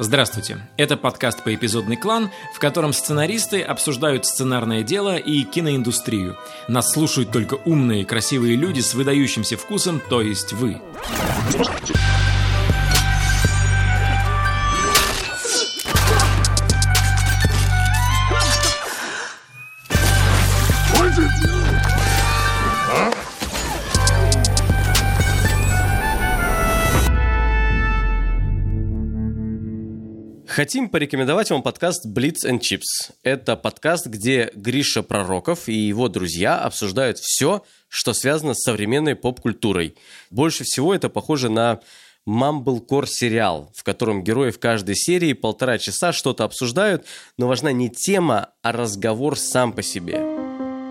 [0.00, 0.58] Здравствуйте.
[0.76, 6.36] Это подкаст по эпизодный клан, в котором сценаристы обсуждают сценарное дело и киноиндустрию.
[6.68, 10.80] Нас слушают только умные, красивые люди с выдающимся вкусом, то есть вы.
[30.58, 33.12] Хотим порекомендовать вам подкаст Blitz and Chips.
[33.22, 39.94] Это подкаст, где Гриша Пророков и его друзья обсуждают все, что связано с современной поп-культурой.
[40.32, 41.78] Больше всего это похоже на
[42.28, 47.06] Mumblecore сериал, в котором герои в каждой серии полтора часа что-то обсуждают,
[47.36, 50.16] но важна не тема, а разговор сам по себе.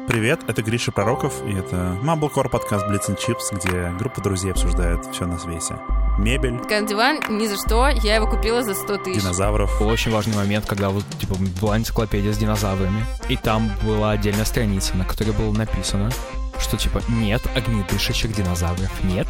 [0.07, 5.05] Привет, это Гриша Пророков, и это Mumblecore подкаст Blitz and Chips, где группа друзей обсуждает
[5.13, 5.75] все на свете
[6.17, 6.59] мебель.
[6.87, 9.21] Диван ни за что, я его купила за 100 тысяч.
[9.21, 9.79] Динозавров.
[9.79, 14.45] Был очень важный момент, когда вот, типа, была энциклопедия с динозаврами, и там была отдельная
[14.45, 16.11] страница, на которой было написано,
[16.59, 19.27] что типа нет огнедышащих динозавров, нет.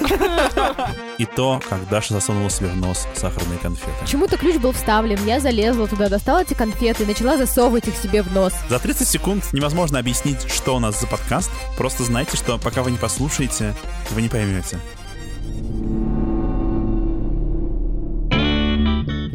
[1.18, 3.92] И то, как Даша засунула себе в нос сахарные конфеты.
[4.00, 8.22] Почему-то ключ был вставлен, я залезла туда, достала эти конфеты и начала засовывать их себе
[8.22, 8.52] в нос.
[8.68, 11.50] За 30 секунд невозможно объяснить, что у нас за подкаст.
[11.78, 13.74] Просто знайте, что пока вы не послушаете,
[14.10, 14.80] вы не поймете.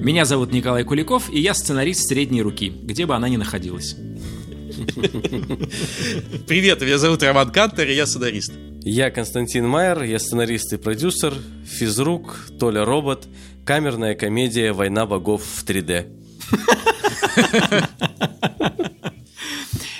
[0.09, 3.93] Меня зовут Николай Куликов, и я сценарист средней руки, где бы она ни находилась.
[6.47, 8.51] Привет, меня зовут Роман Кантер, и я сценарист.
[8.81, 13.27] Я Константин Майер, я сценарист и продюсер, физрук, Толя Робот,
[13.63, 16.07] камерная комедия «Война богов в 3D».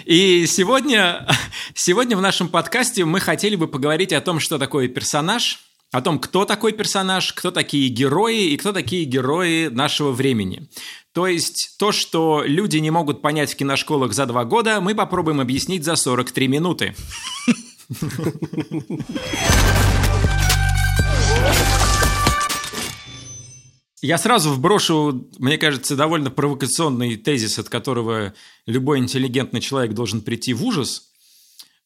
[0.05, 1.27] И сегодня,
[1.75, 5.59] сегодня в нашем подкасте мы хотели бы поговорить о том, что такое персонаж–
[5.91, 10.69] о том, кто такой персонаж, кто такие герои и кто такие герои нашего времени.
[11.13, 15.39] То есть то, что люди не могут понять в киношколах за два года, мы попробуем
[15.41, 16.95] объяснить за 43 минуты.
[24.01, 28.33] Я сразу вброшу, мне кажется, довольно провокационный тезис, от которого
[28.65, 31.09] любой интеллигентный человек должен прийти в ужас.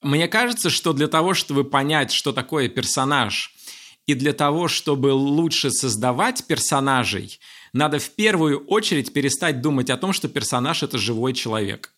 [0.03, 3.52] Мне кажется, что для того, чтобы понять, что такое персонаж,
[4.05, 7.39] и для того, чтобы лучше создавать персонажей,
[7.71, 11.93] надо в первую очередь перестать думать о том, что персонаж– это живой человек.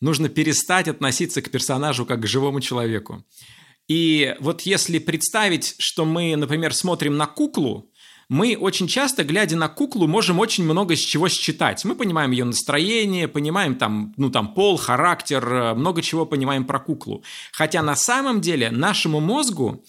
[0.00, 3.24] Нужно перестать относиться к персонажу как к живому человеку.
[3.88, 7.90] И вот если представить, что мы, например, смотрим на куклу,
[8.28, 11.84] мы очень часто, глядя на куклу, можем очень много с чего считать.
[11.86, 17.24] Мы понимаем ее настроение, понимаем там, ну, там пол, характер, много чего понимаем про куклу.
[17.52, 19.82] Хотя на самом деле нашему мозгу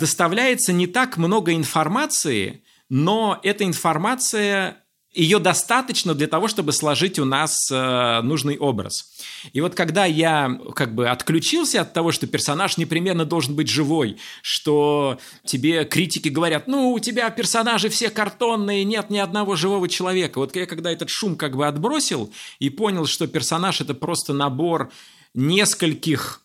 [0.00, 4.80] доставляется не так много информации, но эта информация
[5.12, 9.10] ее достаточно для того, чтобы сложить у нас э, нужный образ.
[9.52, 14.18] И вот когда я как бы отключился от того, что персонаж непременно должен быть живой,
[14.40, 20.38] что тебе критики говорят, ну, у тебя персонажи все картонные, нет ни одного живого человека.
[20.38, 24.92] Вот я когда этот шум как бы отбросил и понял, что персонаж это просто набор
[25.34, 26.42] нескольких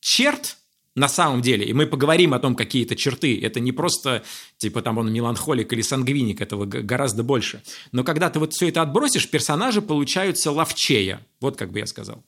[0.00, 0.58] черт,
[0.96, 1.64] на самом деле.
[1.64, 3.38] И мы поговорим о том, какие это черты.
[3.40, 4.24] Это не просто,
[4.56, 7.62] типа, там он меланхолик или сангвиник, этого гораздо больше.
[7.92, 11.20] Но когда ты вот все это отбросишь, персонажи получаются ловчее.
[11.40, 12.24] Вот как бы я сказал.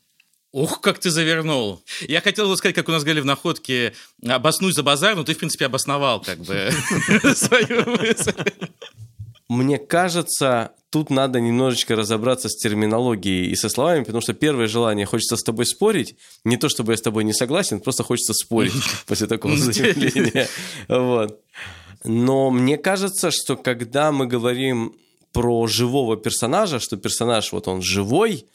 [0.53, 1.83] Ух, как ты завернул.
[2.09, 3.95] Я хотел бы сказать, как у нас говорили в находке,
[4.27, 6.71] обоснуй за базар, но ты, в принципе, обосновал как бы
[7.35, 8.33] свою мысль.
[9.49, 15.07] Мне кажется, тут надо немножечко разобраться с терминологией и со словами, потому что первое желание
[15.07, 18.75] хочется с тобой спорить, не то чтобы я с тобой не согласен, просто хочется спорить
[19.07, 20.49] после такого заявления.
[20.89, 21.41] Вот.
[22.05, 24.95] Но мне кажется, что когда мы говорим
[25.33, 28.47] про живого персонажа, что персонаж вот он живой,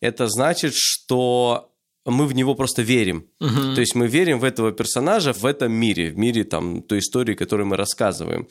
[0.00, 1.70] это значит, что
[2.06, 3.26] мы в него просто верим.
[3.40, 3.74] Uh-huh.
[3.74, 7.34] То есть мы верим в этого персонажа в этом мире, в мире там той истории,
[7.34, 8.48] которую мы рассказываем.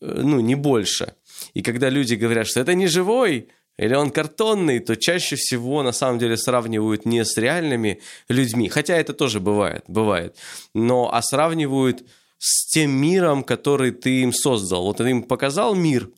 [0.00, 1.14] Э, ну, не больше.
[1.54, 5.92] И когда люди говорят, что это не живой, или он картонный, то чаще всего на
[5.92, 10.36] самом деле сравнивают не с реальными людьми, хотя это тоже бывает, бывает,
[10.74, 12.04] но а сравнивают
[12.38, 14.84] с тем миром, который ты им создал.
[14.84, 16.10] Вот ты им показал мир,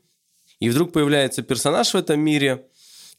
[0.58, 2.66] и вдруг появляется персонаж в этом мире,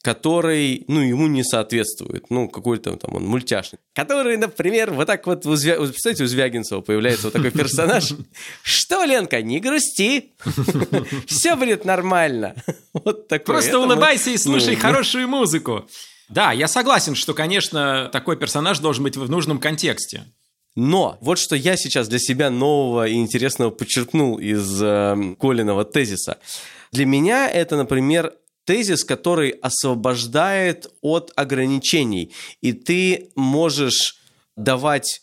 [0.05, 5.47] который, ну, ему не соответствует, ну, какой-то там он мультяшный, который, например, вот так вот,
[5.47, 5.77] у Звя...
[5.77, 8.13] представляете, у Звягинцева появляется вот такой персонаж,
[8.61, 10.35] что, Ленка, не грусти,
[11.25, 12.53] все будет нормально.
[12.93, 13.55] Вот такой.
[13.55, 15.89] Просто улыбайся и слушай хорошую музыку.
[16.29, 20.25] Да, я согласен, что, конечно, такой персонаж должен быть в нужном контексте.
[20.75, 26.37] Но вот что я сейчас для себя нового и интересного подчеркнул из э, Колиного тезиса–
[26.95, 28.33] Для меня это, например,
[28.65, 32.33] тезис, который освобождает от ограничений.
[32.61, 34.17] И ты можешь
[34.55, 35.21] давать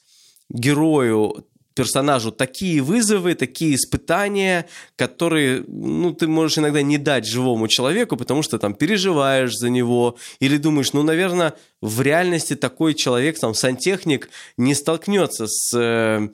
[0.49, 1.45] герою
[1.75, 4.67] персонажу такие вызовы, такие испытания,
[4.97, 10.17] которые, ну, ты можешь иногда не дать живому человеку, потому что там переживаешь за него
[10.41, 16.29] или думаешь, ну, наверное, в реальности такой человек, там, сантехник не столкнется с э,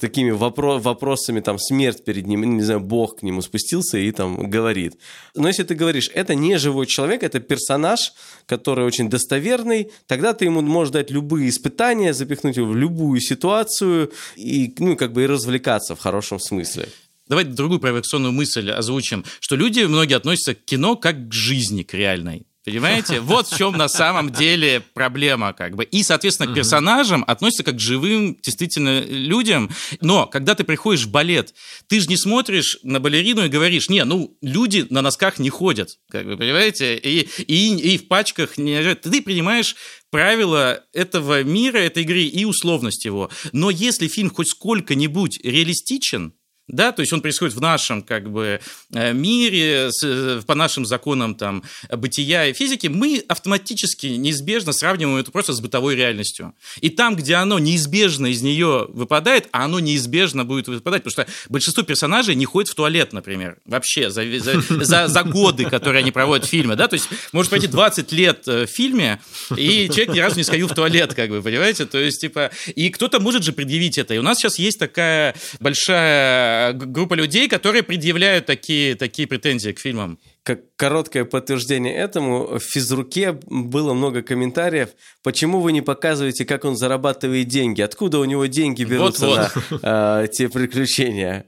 [0.00, 4.50] такими вопро- вопросами, там, смерть перед ним, не знаю, Бог к нему спустился и там
[4.50, 4.98] говорит.
[5.34, 8.12] Но если ты говоришь, это не живой человек, это персонаж,
[8.46, 14.12] который очень достоверный, тогда ты ему можешь дать любые испытания, запихнуть его в любую ситуацию
[14.36, 16.88] и, ну, как бы и развлекаться в хорошем смысле.
[17.28, 21.94] Давайте другую провокационную мысль озвучим, что люди многие относятся к кино как к жизни, к
[21.94, 22.46] реальной.
[22.64, 23.20] Понимаете?
[23.20, 25.84] Вот в чем на самом деле проблема, как бы.
[25.84, 29.70] И, соответственно, к персонажам относятся как к живым, действительно, людям.
[30.00, 31.54] Но, когда ты приходишь в балет,
[31.88, 35.98] ты же не смотришь на балерину и говоришь, не, ну, люди на носках не ходят,
[36.10, 36.96] как бы, понимаете?
[36.96, 38.94] И, и, и в пачках не...
[38.94, 39.76] Ты принимаешь
[40.10, 43.30] правила этого мира, этой игры и условность его.
[43.52, 46.32] Но если фильм хоть сколько-нибудь реалистичен,
[46.68, 48.60] да, то есть он происходит в нашем как бы
[48.92, 55.30] э, мире, э, по нашим законам там бытия и физики, мы автоматически неизбежно сравниваем это
[55.30, 56.54] просто с бытовой реальностью.
[56.80, 61.32] И там, где оно неизбежно из нее выпадает, а оно неизбежно будет выпадать, потому что
[61.50, 66.12] большинство персонажей не ходит в туалет, например, вообще за, за, за, за годы, которые они
[66.12, 69.20] проводят в фильме, да, то есть может пройти 20 лет э, в фильме,
[69.54, 72.88] и человек ни разу не сходил в туалет, как бы, понимаете, то есть, типа, и
[72.88, 77.82] кто-то может же предъявить это, и у нас сейчас есть такая большая группа людей, которые
[77.82, 80.18] предъявляют такие, такие претензии к фильмам.
[80.42, 84.90] Как короткое подтверждение этому, в физруке было много комментариев,
[85.22, 89.82] почему вы не показываете, как он зарабатывает деньги, откуда у него деньги берутся Вот-вот.
[89.82, 91.46] на э, те приключения.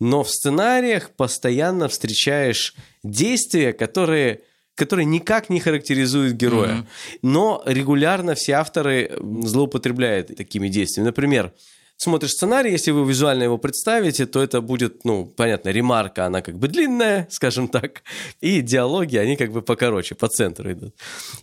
[0.00, 4.40] Но в сценариях постоянно встречаешь действия, которые
[4.76, 6.74] которые никак не характеризуют героя.
[6.74, 6.88] Мгм.
[7.22, 9.10] Но регулярно все авторы
[9.42, 11.06] злоупотребляют такими действиями.
[11.06, 11.52] Например,
[11.96, 16.58] смотришь сценарий, если вы визуально его представите, то это будет, ну, понятно, ремарка, она как
[16.58, 18.02] бы длинная, скажем так,
[18.40, 20.94] и диалоги, они как бы покороче, по центру идут.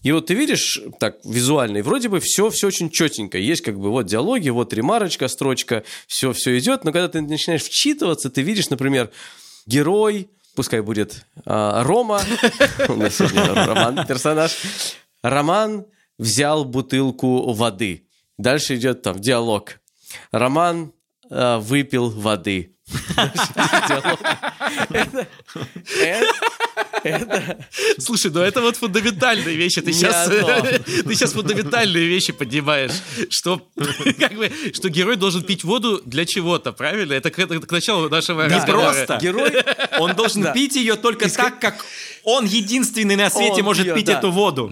[0.03, 3.37] И вот ты видишь, так, визуально, и вроде бы все, все очень четенько.
[3.37, 7.63] Есть как бы вот диалоги, вот ремарочка, строчка, все, все идет, но когда ты начинаешь
[7.63, 9.09] вчитываться, ты видишь, например,
[9.65, 12.21] герой, пускай будет а, Рома,
[12.89, 14.51] у нас Роман персонаж,
[15.21, 15.85] Роман
[16.17, 18.07] взял бутылку воды.
[18.37, 19.79] Дальше идет там диалог.
[20.31, 20.93] Роман
[21.29, 22.73] э, выпил воды.
[27.97, 29.81] Слушай, ну это вот фундаментальные вещи.
[29.81, 30.27] Ты сейчас,
[30.85, 32.91] ты сейчас фундаментальные вещи поднимаешь.
[33.29, 33.61] Что,
[34.19, 37.13] как бы, что герой должен пить воду для чего-то, правильно?
[37.13, 38.93] Это к, началу нашего Не разговора.
[38.93, 39.17] просто.
[39.21, 39.51] Герой
[39.99, 41.85] Он должен пить ее только так, как
[42.23, 44.69] он единственный на свете может пить эту воду.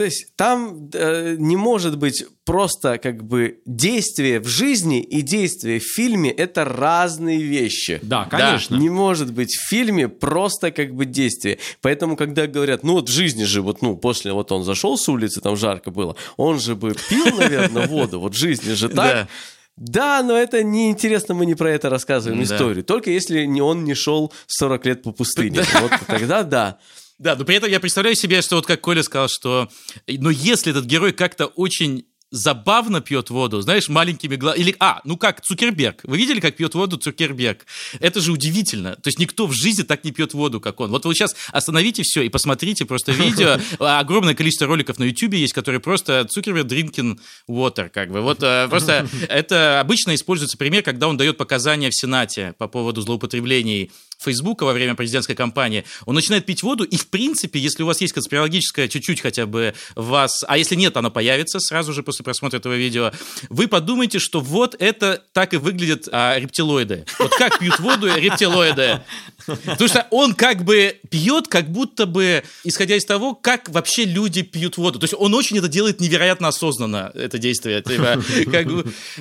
[0.00, 0.04] Да.
[0.04, 5.78] То есть там э, не может быть просто как бы действие в жизни и действие
[5.78, 8.00] в фильме это разные вещи.
[8.02, 8.76] Да, конечно.
[8.76, 11.58] Не может быть в фильме просто как бы действие.
[11.82, 15.08] Поэтому, когда говорят, ну вот в жизни же, вот, ну, после вот он зашел с
[15.08, 18.96] улицы, там жарко было, он же бы пил, наверное, воду, вот в жизни же так.
[18.96, 19.28] Да.
[19.76, 22.54] Да, но это неинтересно, мы не про это рассказываем Да.
[22.54, 22.84] историю.
[22.84, 25.62] Только если он не шел 40 лет по пустыне.
[25.80, 26.78] Вот тогда да.
[27.20, 29.68] Да, но при этом я представляю себе, что вот как Коля сказал, что
[30.08, 34.62] но если этот герой как-то очень забавно пьет воду, знаешь, маленькими глазами.
[34.62, 36.00] Или, а, ну как, Цукерберг.
[36.04, 37.66] Вы видели, как пьет воду Цукерберг?
[37.98, 38.94] Это же удивительно.
[38.94, 40.90] То есть никто в жизни так не пьет воду, как он.
[40.90, 43.58] Вот вы сейчас остановите все и посмотрите просто видео.
[43.84, 48.20] Огромное количество роликов на YouTube есть, которые просто Цукерберг drinking water, как бы.
[48.20, 53.00] Вот э, просто это обычно используется пример, когда он дает показания в Сенате по поводу
[53.00, 57.86] злоупотреблений Фейсбука во время президентской кампании, он начинает пить воду, и, в принципе, если у
[57.86, 62.24] вас есть конспирологическое чуть-чуть хотя бы вас, а если нет, оно появится сразу же после
[62.24, 63.12] просмотра этого видео,
[63.48, 67.04] вы подумаете, что вот это так и выглядят а, рептилоиды.
[67.18, 69.00] Вот как пьют воду рептилоиды.
[69.46, 74.42] Потому что он как бы пьет, как будто бы, исходя из того, как вообще люди
[74.42, 74.98] пьют воду.
[74.98, 77.82] То есть он очень это делает невероятно осознанно, это действие.
[77.82, 78.66] Типа, как,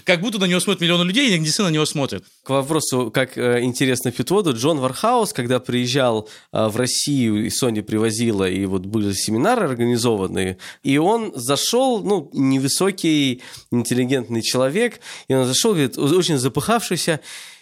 [0.04, 2.24] как будто на него смотрят миллионы людей, и действительно на него смотрят.
[2.44, 7.50] К вопросу, как э, интересно пьют воду, Джон Ворхаус, когда приезжал э, в Россию, и
[7.50, 13.42] Sony привозила, и вот были семинары организованные, и он зашел, ну, невысокий,
[13.72, 17.20] интеллигентный человек, и он зашел, говорит, очень запыхавшийся,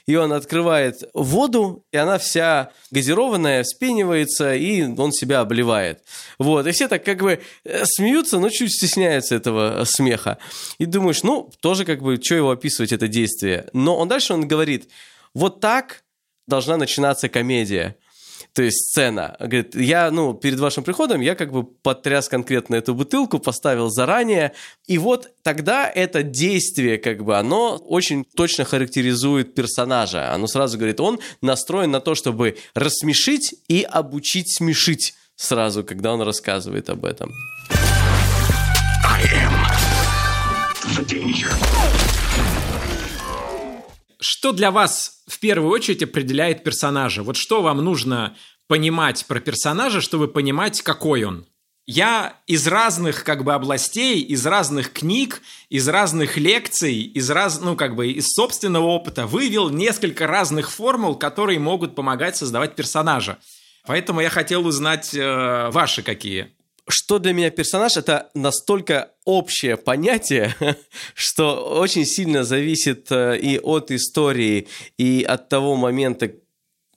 [0.07, 6.01] и он открывает воду, и она вся газированная, вспенивается, и он себя обливает.
[6.39, 10.37] Вот, и все так как бы э, смеются, но чуть стесняются этого э, смеха.
[10.77, 13.67] И думаешь, ну, тоже как бы, что его описывать, это действие.
[13.73, 14.89] Но он дальше он говорит,
[15.33, 16.03] вот так
[16.47, 17.97] должна начинаться комедия.
[18.53, 19.35] То есть сцена.
[19.39, 24.53] Говорит, я, ну, перед вашим приходом я как бы потряс конкретно эту бутылку, поставил заранее.
[24.87, 30.33] И вот тогда это действие, как бы, оно очень точно характеризует персонажа.
[30.33, 36.21] Оно сразу говорит, он настроен на то, чтобы рассмешить и обучить смешить сразу, когда он
[36.21, 37.31] рассказывает об этом.
[44.19, 47.21] Что для вас в первую очередь определяет персонажа?
[47.21, 48.35] Вот что вам нужно
[48.67, 51.45] понимать про персонажа, чтобы понимать, какой он?
[51.85, 57.77] Я из разных как бы областей, из разных книг, из разных лекций, из раз, ну
[57.77, 63.37] как бы из собственного опыта вывел несколько разных формул, которые могут помогать создавать персонажа.
[63.85, 66.51] Поэтому я хотел узнать э, ваши какие.
[66.89, 70.55] Что для меня персонаж, это настолько общее понятие,
[71.15, 74.67] что очень сильно зависит э, и от истории,
[74.97, 76.31] и от того момента,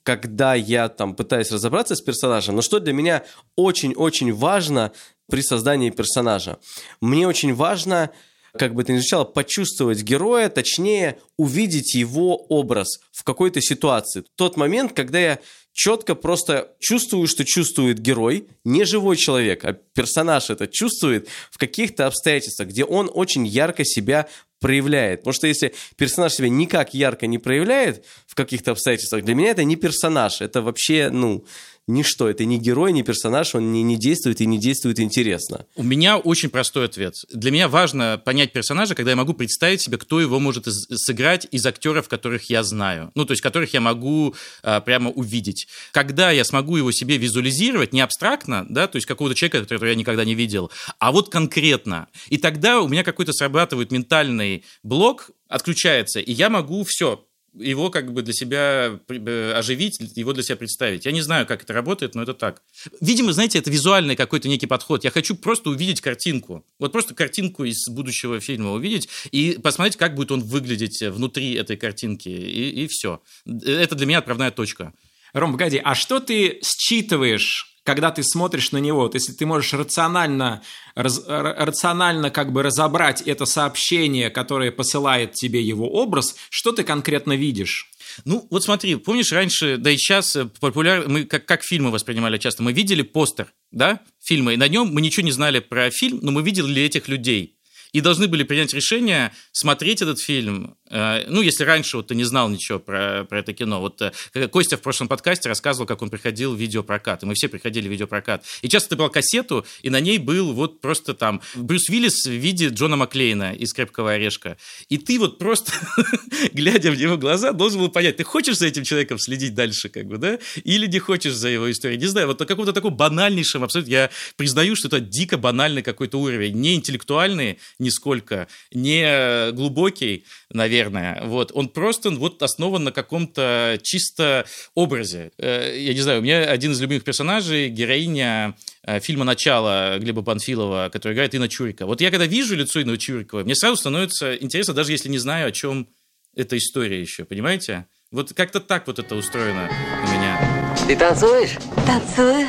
[0.04, 3.24] когда я там пытаюсь разобраться с персонажем, но что для меня
[3.56, 4.92] очень-очень важно
[5.28, 6.58] при создании персонажа.
[7.00, 8.10] Мне очень важно,
[8.52, 14.22] как бы ты ни звучало, почувствовать героя, точнее, увидеть его образ в какой-то ситуации.
[14.36, 15.38] Тот момент, когда я
[15.72, 22.06] четко просто чувствую, что чувствует герой, не живой человек, а персонаж это чувствует в каких-то
[22.06, 24.28] обстоятельствах, где он очень ярко себя
[24.60, 25.20] проявляет.
[25.20, 29.64] Потому что если персонаж себя никак ярко не проявляет в каких-то обстоятельствах, для меня это
[29.64, 31.44] не персонаж, это вообще, ну,
[31.90, 32.28] ничто.
[32.28, 35.66] Это не герой, не персонаж, он не, не действует и не действует интересно.
[35.76, 37.14] У меня очень простой ответ.
[37.32, 41.66] Для меня важно понять персонажа, когда я могу представить себе, кто его может сыграть из
[41.66, 43.10] актеров, которых я знаю.
[43.14, 45.68] Ну, то есть, которых я могу а, прямо увидеть.
[45.92, 49.94] Когда я смогу его себе визуализировать, не абстрактно, да, то есть какого-то человека, которого я
[49.94, 52.08] никогда не видел, а вот конкретно.
[52.28, 58.12] И тогда у меня какой-то срабатывает ментальный блок, отключается, и я могу все его как
[58.12, 61.04] бы для себя э, оживить, его для себя представить.
[61.04, 62.62] Я не знаю, как это работает, но это так.
[63.00, 65.04] Видимо, знаете, это визуальный какой-то некий подход.
[65.04, 66.64] Я хочу просто увидеть картинку.
[66.78, 71.76] Вот просто картинку из будущего фильма увидеть и посмотреть, как будет он выглядеть внутри этой
[71.76, 72.28] картинки.
[72.28, 73.20] И, и все.
[73.46, 74.92] Это для меня отправная точка.
[75.32, 79.72] Ром, погоди, а что ты считываешь когда ты смотришь на него, вот если ты можешь
[79.72, 80.62] рационально,
[80.94, 87.34] раз, рационально как бы разобрать это сообщение, которое посылает тебе его образ, что ты конкретно
[87.34, 87.90] видишь?
[88.24, 92.62] Ну, вот смотри, помнишь, раньше, да и сейчас популярно, мы как, как фильмы воспринимали часто,
[92.62, 96.32] мы видели постер, да, фильма, и на нем мы ничего не знали про фильм, но
[96.32, 97.56] мы видели этих людей.
[97.92, 102.24] И должны были принять решение смотреть этот фильм Э, ну, если раньше вот ты не
[102.24, 103.80] знал ничего про, про это кино.
[103.80, 107.48] Вот э, Костя в прошлом подкасте рассказывал, как он приходил в видеопрокат, и мы все
[107.48, 108.44] приходили в видеопрокат.
[108.62, 112.30] И часто ты брал кассету, и на ней был вот просто там Брюс Уиллис в
[112.30, 114.56] виде Джона Маклейна из «Крепкого орешка».
[114.88, 115.72] И ты вот просто,
[116.52, 120.06] глядя в его глаза, должен был понять, ты хочешь за этим человеком следить дальше, как
[120.06, 121.98] бы, да, или не хочешь за его историей.
[121.98, 126.18] Не знаю, вот на каком-то таком банальнейшем, абсолютно, я признаю, что это дико банальный какой-то
[126.20, 130.79] уровень, не интеллектуальный нисколько, не глубокий, наверное.
[130.88, 131.52] Вот.
[131.54, 135.32] Он просто вот основан на каком-то чисто образе.
[135.38, 140.22] Э, я не знаю, у меня один из любимых персонажей, героиня э, фильма «Начало» Глеба
[140.22, 141.86] Панфилова, который играет Инна Чурика.
[141.86, 145.48] Вот я когда вижу лицо Инны Чурикова, мне сразу становится интересно, даже если не знаю,
[145.48, 145.88] о чем
[146.34, 147.86] эта история еще, понимаете?
[148.10, 149.70] Вот как-то так вот это устроено
[150.02, 150.74] у меня.
[150.86, 151.56] Ты танцуешь?
[151.86, 152.46] Танцую.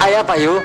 [0.00, 0.62] А я пою.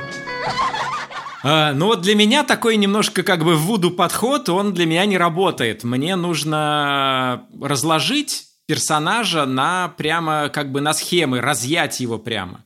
[1.43, 5.17] А, ну вот для меня такой немножко как бы вуду подход, он для меня не
[5.17, 5.83] работает.
[5.83, 12.63] Мне нужно разложить персонажа на прямо как бы на схемы, разъять его прямо.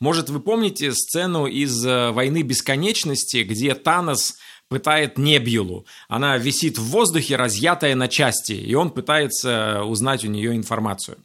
[0.00, 4.36] Может, вы помните сцену из э, «Войны бесконечности», где Танос
[4.68, 5.84] пытает Небьюлу.
[6.08, 11.18] Она висит в воздухе, разъятая на части, и он пытается узнать у нее информацию.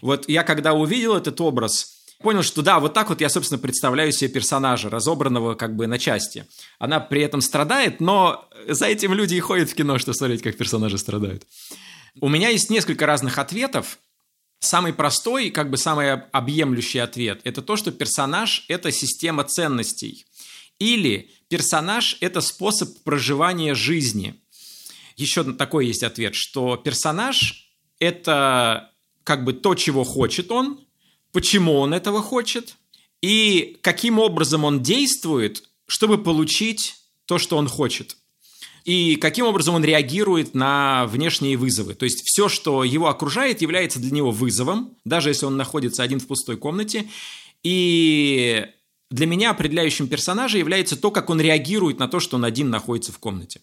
[0.00, 4.12] Вот я когда увидел этот образ, понял, что да, вот так вот я, собственно, представляю
[4.12, 6.46] себе персонажа, разобранного как бы на части.
[6.78, 10.56] Она при этом страдает, но за этим люди и ходят в кино, чтобы смотреть, как
[10.56, 11.44] персонажи страдают.
[12.20, 13.98] У меня есть несколько разных ответов.
[14.58, 20.24] Самый простой, как бы самый объемлющий ответ– это то, что персонаж– это система ценностей.
[20.78, 24.34] Или персонаж– это способ проживания жизни.
[25.16, 28.92] Еще такой есть ответ, что персонаж– это
[29.24, 30.80] как бы то, чего хочет он,
[31.32, 32.76] почему он этого хочет
[33.20, 36.96] и каким образом он действует, чтобы получить
[37.26, 38.16] то, что он хочет.
[38.84, 41.94] И каким образом он реагирует на внешние вызовы.
[41.94, 46.18] То есть все, что его окружает, является для него вызовом, даже если он находится один
[46.18, 47.08] в пустой комнате.
[47.62, 48.66] И
[49.10, 53.12] для меня определяющим персонажа является то, как он реагирует на то, что он один находится
[53.12, 53.60] в комнате.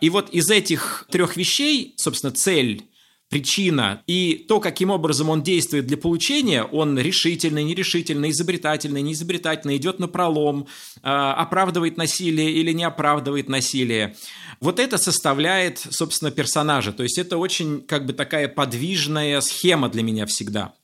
[0.00, 2.88] И вот из этих трех вещей, собственно, цель,
[3.28, 9.98] причина и то, каким образом он действует для получения, он решительный, нерешительный, изобретательный, неизобретательный, идет
[9.98, 10.66] на пролом,
[10.96, 14.16] э, оправдывает насилие или не оправдывает насилие.
[14.60, 16.92] Вот это составляет, собственно, персонажа.
[16.92, 20.74] То есть это очень как бы такая подвижная схема для меня всегда.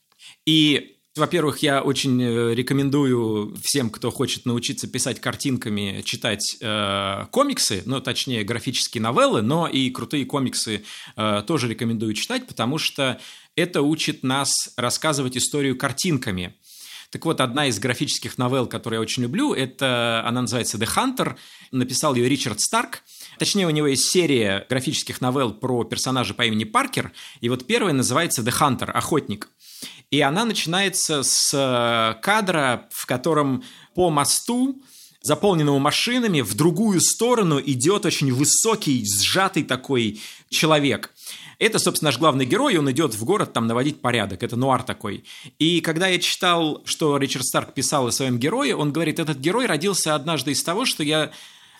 [0.45, 7.83] И во-первых, я очень э, рекомендую всем, кто хочет научиться писать картинками, читать э, комиксы,
[7.85, 10.83] ну, точнее, графические новеллы, но и крутые комиксы
[11.15, 13.19] э, тоже рекомендую читать, потому что
[13.55, 16.53] это учит нас рассказывать историю картинками.
[17.11, 21.35] Так вот, одна из графических новелл, которую я очень люблю, это, она называется «The Hunter»,
[21.71, 23.03] написал ее Ричард Старк,
[23.37, 27.93] Точнее, у него есть серия графических новелл про персонажа по имени Паркер, и вот первая
[27.93, 29.49] называется «The Hunter», «Охотник».
[30.11, 34.81] И она начинается с э, кадра, в котором по мосту,
[35.25, 41.11] заполненному машинами, в другую сторону идет очень высокий, сжатый такой человек.
[41.57, 45.23] Это, собственно, наш главный герой, он идет в город там наводить порядок, это нуар такой.
[45.57, 49.65] И когда я читал, что Ричард Старк писал о своем герое, он говорит, этот герой
[49.65, 51.31] родился однажды из того, что я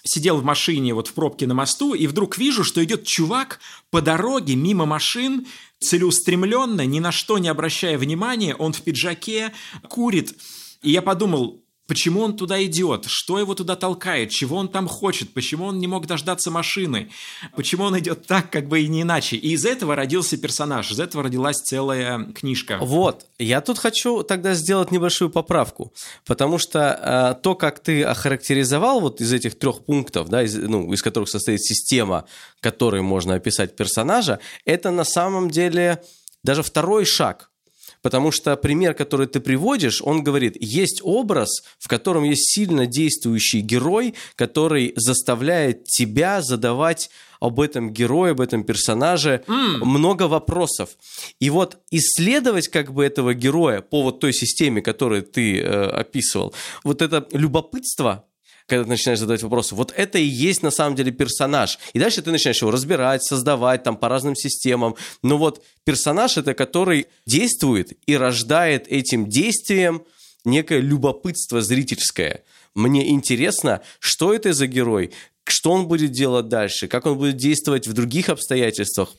[0.05, 3.59] сидел в машине вот в пробке на мосту, и вдруг вижу, что идет чувак
[3.89, 5.47] по дороге мимо машин,
[5.79, 9.51] целеустремленно, ни на что не обращая внимания, он в пиджаке,
[9.89, 10.37] курит.
[10.81, 13.05] И я подумал, Почему он туда идет?
[13.07, 14.31] Что его туда толкает?
[14.31, 15.33] Чего он там хочет?
[15.33, 17.11] Почему он не мог дождаться машины?
[17.55, 19.35] Почему он идет так, как бы и не иначе?
[19.35, 22.79] И из этого родился персонаж, из этого родилась целая книжка.
[22.81, 25.93] Вот, я тут хочу тогда сделать небольшую поправку,
[26.25, 30.91] потому что э, то, как ты охарактеризовал вот из этих трех пунктов, да, из, ну,
[30.91, 32.25] из которых состоит система,
[32.61, 36.01] которой можно описать персонажа, это на самом деле
[36.43, 37.51] даже второй шаг
[38.05, 43.61] Потому что пример, который ты приводишь, он говорит, есть образ, в котором есть сильно действующий
[43.61, 47.09] герой, который заставляет тебя задавать
[47.39, 49.83] об этом герое, об этом персонаже mm.
[49.83, 50.89] много вопросов.
[51.39, 56.53] И вот исследовать как бы этого героя по вот той системе, которую ты э, описывал,
[56.83, 58.25] вот это любопытство,
[58.67, 59.75] когда ты начинаешь задавать вопросы.
[59.75, 61.77] Вот это и есть на самом деле персонаж.
[61.93, 64.95] И дальше ты начинаешь его разбирать, создавать там по разным системам.
[65.21, 70.03] Но вот персонаж это который действует и рождает этим действием
[70.45, 72.43] некое любопытство зрительское.
[72.73, 75.11] Мне интересно, что это за герой,
[75.45, 79.13] что он будет делать дальше, как он будет действовать в других обстоятельствах.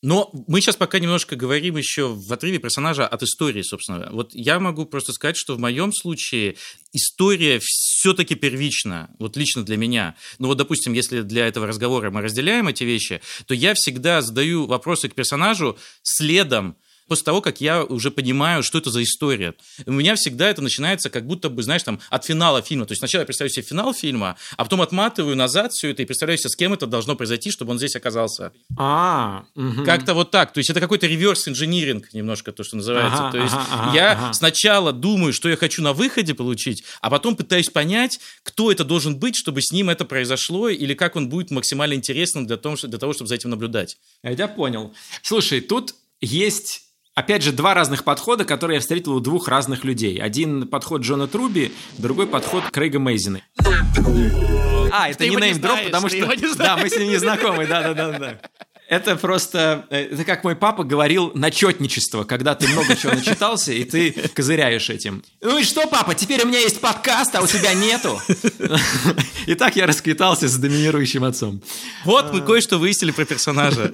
[0.00, 4.08] Но мы сейчас пока немножко говорим еще в отрыве персонажа от истории, собственно.
[4.12, 6.56] Вот я могу просто сказать, что в моем случае
[6.92, 10.14] история все-таки первична, вот лично для меня.
[10.38, 14.66] Ну вот, допустим, если для этого разговора мы разделяем эти вещи, то я всегда задаю
[14.66, 16.76] вопросы к персонажу следом
[17.08, 19.54] после того, как я уже понимаю, что это за история.
[19.86, 22.86] У меня всегда это начинается как будто бы, знаешь, там, от финала фильма.
[22.86, 26.06] То есть сначала я представляю себе финал фильма, а потом отматываю назад все это и
[26.06, 28.52] представляю себе, с кем это должно произойти, чтобы он здесь оказался.
[28.76, 29.84] А, угу.
[29.84, 30.52] Как-то вот так.
[30.52, 33.28] То есть это какой-то реверс-инжиниринг немножко, то, что называется.
[33.28, 34.32] Ага, то есть ага, я ага.
[34.32, 39.18] сначала думаю, что я хочу на выходе получить, а потом пытаюсь понять, кто это должен
[39.18, 42.98] быть, чтобы с ним это произошло, или как он будет максимально интересным для того, для
[42.98, 43.98] того чтобы за этим наблюдать.
[44.22, 44.92] Я тебя понял.
[45.22, 46.87] Слушай, тут есть
[47.18, 50.22] Опять же, два разных подхода, которые я встретил у двух разных людей.
[50.22, 53.42] Один подход Джона Труби, другой подход Крейга Мейзина.
[54.92, 56.32] А, это Ты не неймдроп, потому ты что...
[56.32, 58.38] его не Да, мы с ним не знакомы, да-да-да.
[58.88, 63.82] Это просто, э, это как мой папа говорил, начетничество, когда ты много чего начитался, и
[63.82, 65.24] ты козыряешь этим.
[65.42, 68.18] Ну и что, папа, теперь у меня есть подкаст, а у тебя нету.
[69.46, 71.60] И так я расквитался с доминирующим отцом.
[72.04, 73.92] Вот мы кое-что выяснили про персонажа.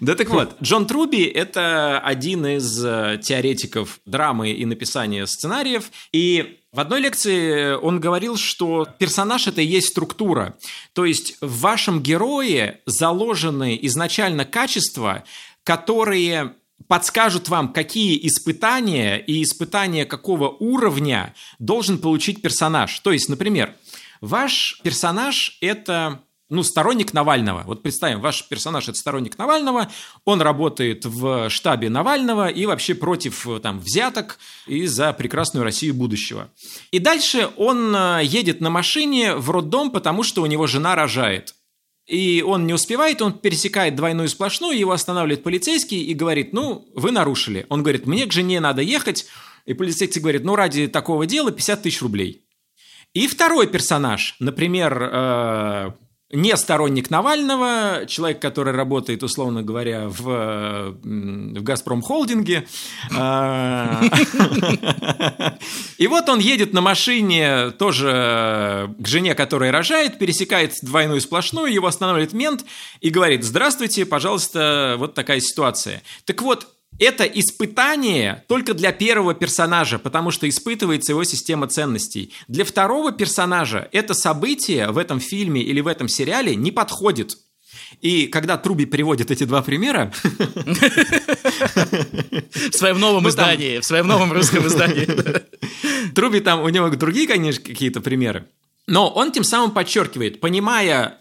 [0.00, 6.58] Да так вот, Джон Труби– это один из э, теоретиков драмы и написания сценариев, и
[6.72, 10.56] в одной лекции он говорил, что персонаж– это и есть структура.
[10.94, 15.24] То есть в вашем герое заложены изначально качества,
[15.64, 16.54] которые
[16.88, 22.98] подскажут вам, какие испытания и испытания какого уровня должен получить персонаж.
[23.00, 23.74] То есть, например,
[24.20, 27.62] ваш персонаж– это ну, сторонник Навального.
[27.66, 29.90] Вот представим, ваш персонаж– это сторонник Навального,
[30.24, 36.50] он работает в штабе Навального и вообще против там, взяток и за прекрасную Россию будущего.
[36.90, 41.54] И дальше он э, едет на машине в роддом, потому что у него жена рожает.
[42.06, 47.12] И он не успевает, он пересекает двойную сплошную, его останавливает полицейский и говорит, ну, вы
[47.12, 47.64] нарушили.
[47.70, 49.26] Он говорит, мне к жене надо ехать.
[49.64, 52.44] И полицейский говорит, ну, ради такого дела 50 тысяч рублей.
[53.14, 55.90] И второй персонаж, например, э,
[56.32, 62.66] не сторонник Навального, человек, который работает, условно говоря, в, в «Газпром Холдинге».
[63.14, 64.00] А,
[65.98, 71.86] И вот он едет на машине тоже к жене, которая рожает, пересекает двойную сплошную, его
[71.86, 72.64] останавливает мент
[73.00, 76.02] и говорит, здравствуйте, пожалуйста, вот такая ситуация.
[76.24, 76.66] Так вот,
[76.98, 82.32] это испытание только для первого персонажа, потому что испытывается его система ценностей.
[82.48, 87.38] Для второго персонажа это событие в этом фильме или в этом сериале не подходит.
[88.00, 90.12] И когда Труби приводит эти два примера,
[92.52, 95.06] В своем новом Ну, издании, в своем новом русском издании.
[96.14, 98.46] Труби там, у него другие, конечно, какие-то примеры.
[98.86, 101.18] Но он тем самым подчеркивает, понимая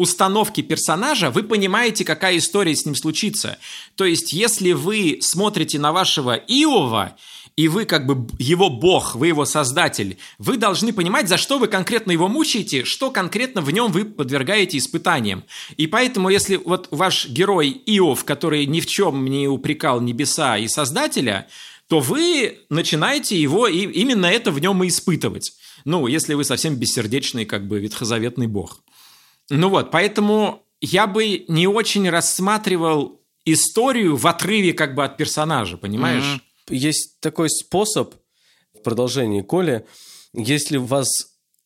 [0.00, 3.58] установки персонажа, вы понимаете, какая история с ним случится.
[3.96, 7.16] То есть, если вы смотрите на вашего Иова,
[7.56, 11.68] и вы как бы его бог, вы его создатель, вы должны понимать, за что вы
[11.68, 15.44] конкретно его мучаете, что конкретно в нем вы подвергаете испытаниям.
[15.76, 20.66] И поэтому, если вот ваш герой Иов, который ни в чем не упрекал небеса и
[20.66, 21.46] создателя,
[21.88, 25.52] то вы начинаете его и именно это в нем и испытывать.
[25.84, 28.80] Ну, если вы совсем бессердечный, как бы ветхозаветный бог.
[29.50, 35.76] Ну вот, поэтому я бы не очень рассматривал историю в отрыве как бы от персонажа,
[35.76, 36.42] понимаешь?
[36.68, 38.14] Есть такой способ
[38.74, 39.84] в продолжении Коли,
[40.32, 41.08] если вас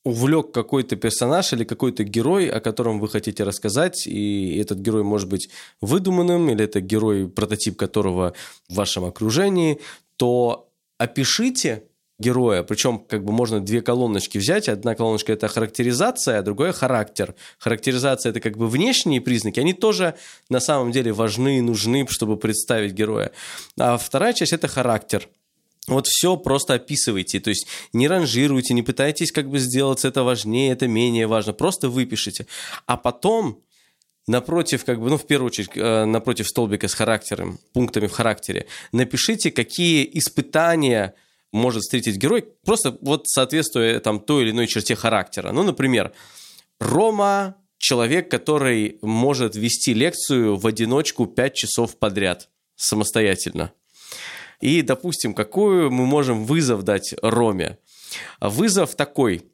[0.03, 5.29] увлек какой-то персонаж или какой-то герой, о котором вы хотите рассказать, и этот герой может
[5.29, 5.49] быть
[5.81, 8.35] выдуманным, или это герой, прототип которого
[8.69, 9.81] в вашем окружении,
[10.17, 11.85] то опишите
[12.19, 17.35] героя, причем как бы можно две колоночки взять, одна колоночка это характеризация, а другая характер.
[17.59, 20.15] Характеризация это как бы внешние признаки, они тоже
[20.49, 23.33] на самом деле важны и нужны, чтобы представить героя.
[23.79, 25.29] А вторая часть это характер.
[25.87, 30.73] Вот все просто описывайте, то есть не ранжируйте, не пытайтесь как бы сделать это важнее,
[30.73, 32.47] это менее важно, просто выпишите.
[32.87, 33.61] А потом
[34.27, 38.67] напротив, как бы, ну, в первую очередь, э, напротив столбика с характером, пунктами в характере,
[38.93, 41.15] напишите, какие испытания
[41.55, 45.53] может встретить герой, просто вот соответствуя там той или иной черте характера.
[45.53, 46.13] Ну, например,
[46.81, 53.73] Рома– человек, который может вести лекцию в одиночку 5 часов подряд самостоятельно.
[54.61, 57.79] И, допустим, какую мы можем вызов дать Роме?
[58.41, 59.45] Вызов такой.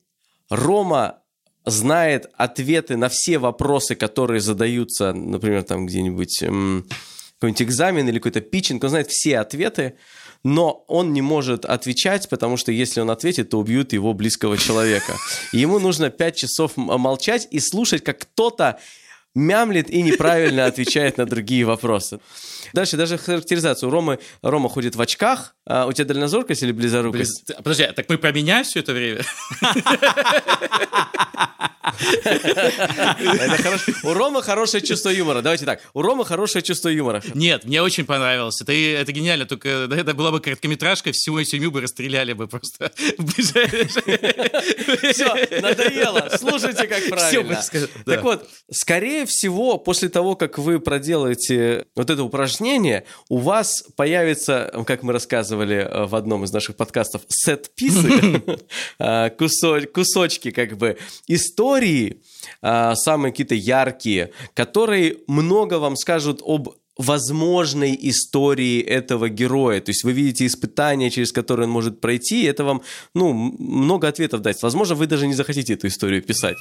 [0.49, 1.19] Рома
[1.67, 6.45] знает ответы на все вопросы, которые задаются, например, там где-нибудь
[7.41, 9.95] какой-нибудь экзамен или какой-то питчинг, он знает все ответы,
[10.45, 15.17] но он не может отвечать, потому что если он ответит, то убьют его близкого человека.
[15.53, 18.79] Ему нужно 5 часов молчать и слушать, как кто-то
[19.35, 22.21] мямлит и неправильно отвечает на другие вопросы.
[22.73, 23.89] Дальше даже характеризацию.
[23.89, 25.55] У Ромы, Рома ходит в очках.
[25.67, 27.45] А у тебя дальнозоркость или близорукость?
[27.47, 29.23] Близ- Подожди, а так мы про меня все это время?
[34.03, 35.43] У Ромы хорошее чувство юмора.
[35.43, 35.81] Давайте так.
[35.95, 37.23] У Ромы хорошее чувство юмора.
[37.35, 38.61] Нет, мне очень понравилось.
[38.61, 39.47] Это, это гениально.
[39.47, 42.91] Только это была бы короткометражка, всю семью бы расстреляли бы просто.
[45.13, 46.31] Все, надоело.
[46.39, 47.63] Слушайте, как правильно.
[48.05, 54.73] Так вот, скорее всего, после того, как вы проделаете вот это упражнение, у вас появится,
[54.87, 58.43] как мы рассказывали э, в одном из наших подкастов, сет-писы,
[58.99, 62.23] кусо- кусочки как бы истории,
[62.63, 69.81] э, самые какие-то яркие, которые много вам скажут об возможной истории этого героя.
[69.81, 72.83] То есть вы видите испытания, через которые он может пройти, и это вам
[73.15, 74.63] ну, много ответов даст.
[74.63, 76.57] Возможно, вы даже не захотите эту историю писать.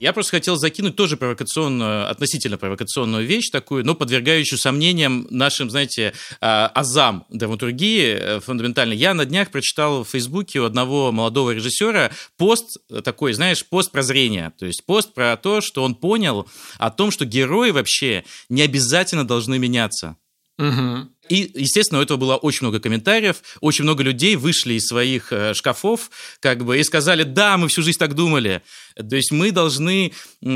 [0.00, 6.14] Я просто хотел закинуть тоже провокационную, относительно провокационную вещь такую, но подвергающую сомнениям нашим, знаете,
[6.40, 8.92] а, азам драматургии э, фундаментально.
[8.92, 14.52] Я на днях прочитал в Фейсбуке у одного молодого режиссера пост такой, знаешь, пост прозрения.
[14.58, 19.26] То есть пост про то, что он понял о том, что герои вообще не обязательно
[19.26, 20.16] должны меняться.
[20.58, 21.10] Мгм.
[21.28, 25.54] И, естественно, у этого было очень много комментариев, очень много людей вышли из своих э,
[25.54, 26.10] шкафов,
[26.40, 28.62] как бы, и сказали, да, мы всю жизнь так думали.
[28.96, 30.12] То есть мы должны,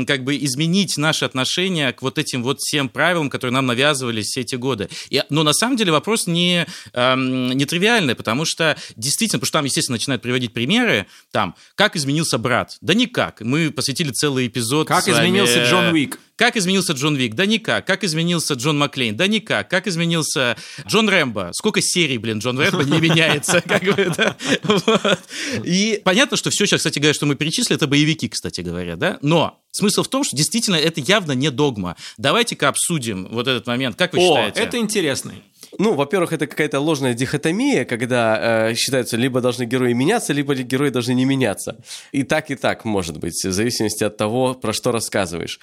[0.07, 4.41] как бы, изменить наши отношения к вот этим вот всем правилам, которые нам навязывались все
[4.41, 4.89] эти годы.
[5.09, 9.57] И, но на самом деле вопрос не, эм, не тривиальный, потому что действительно, потому что
[9.59, 12.77] там, естественно, начинают приводить примеры, там, как изменился брат?
[12.81, 13.41] Да никак.
[13.41, 14.87] Мы посвятили целый эпизод.
[14.87, 16.19] Как вами, изменился Джон Уик?
[16.35, 17.35] как изменился Джон Вик?
[17.35, 17.85] Да никак.
[17.85, 19.15] Как изменился Джон Маклейн?
[19.15, 19.69] Да никак.
[19.69, 21.49] Как изменился Джон Рэмбо?
[21.53, 23.61] Сколько серий, блин, Джон Рэмбо не меняется?
[23.67, 24.35] как бы, да?
[24.63, 25.19] Вот.
[25.63, 29.19] И понятно, что все сейчас, кстати говоря, что мы перечислили, это боевики, кстати говоря, да?
[29.21, 31.95] Но Смысл в том, что действительно это явно не догма.
[32.19, 33.95] Давайте-ка обсудим вот этот момент.
[33.95, 34.59] Как вы О, считаете?
[34.61, 35.41] это интересный.
[35.79, 40.89] Ну, во-первых, это какая-то ложная дихотомия, когда э, считается, либо должны герои меняться, либо герои
[40.89, 41.77] должны не меняться.
[42.11, 45.59] И так, и так может быть, в зависимости от того, про что рассказываешь.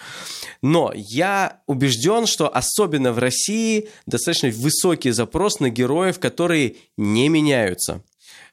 [0.63, 8.03] Но я убежден, что особенно в России достаточно высокий запрос на героев, которые не меняются.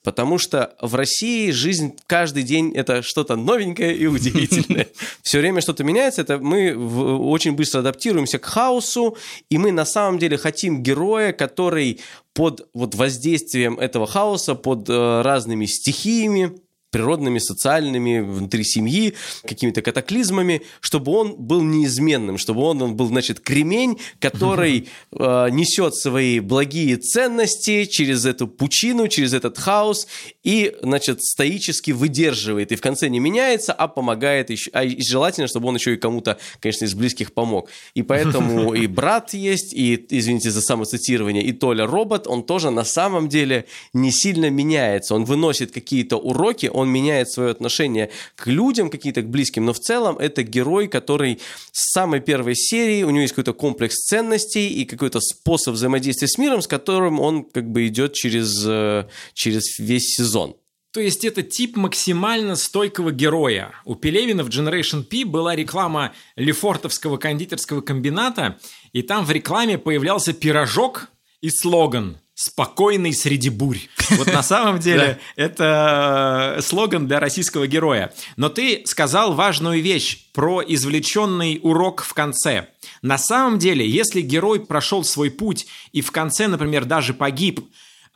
[0.08, 4.88] Потому что в России жизнь каждый день это что-то новенькое и удивительное.
[5.22, 9.17] Все время что-то меняется, это мы очень быстро адаптируемся к хаосу,
[9.50, 12.00] и мы на самом деле хотим героя, который
[12.34, 16.58] под вот воздействием этого хаоса, под э, разными стихиями,
[16.91, 23.41] природными, социальными, внутри семьи, какими-то катаклизмами, чтобы он был неизменным, чтобы он, он был, значит,
[23.41, 30.08] кремень, который э, несет свои благие ценности через эту пучину, через этот хаос
[30.43, 32.71] и, значит, стоически выдерживает.
[32.71, 34.71] И в конце не меняется, а помогает еще.
[34.73, 37.69] А и желательно, чтобы он еще и кому-то, конечно, из близких помог.
[37.95, 42.86] И поэтому и брат есть, и, извините за самоцитирование, и Толя робот, он тоже на
[42.86, 45.15] самом деле не сильно меняется.
[45.15, 49.79] Он выносит какие-то уроки, он меняет свое отношение к людям, какие-то к близким, но в
[49.79, 51.39] целом это герой, который
[51.71, 56.37] с самой первой серии, у него есть какой-то комплекс ценностей и какой-то способ взаимодействия с
[56.37, 60.55] миром, с которым он как бы идет через, э, через весь сезон.
[60.93, 63.71] То есть это тип максимально стойкого героя.
[63.85, 68.57] У Пелевина в Generation P была реклама Лефортовского кондитерского комбината,
[68.93, 71.09] и там в рекламе появлялся пирожок
[71.41, 73.80] и слоган «Спокойный среди бурь».
[74.12, 78.13] Вот на самом деле это э, слоган для российского героя.
[78.36, 82.67] Но ты сказал важную вещь про извлеченный урок в конце.
[83.02, 87.62] На самом деле, если герой прошел свой путь и в конце, например, даже погиб,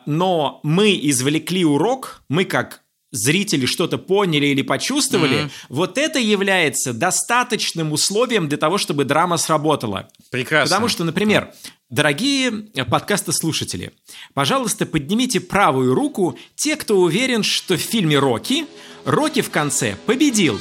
[0.06, 7.92] но мы извлекли урок, мы как зрители что-то поняли или почувствовали, вот это является достаточным
[7.92, 10.10] условием для того, чтобы драма сработала.
[10.32, 10.74] Прекрасно.
[10.74, 11.54] Потому что, например,
[11.90, 12.52] дорогие
[12.90, 13.92] подкастослушатели,
[14.34, 18.66] пожалуйста, поднимите правую руку те, кто уверен, что в фильме «Рокки»
[19.04, 20.60] Рокки в конце победил.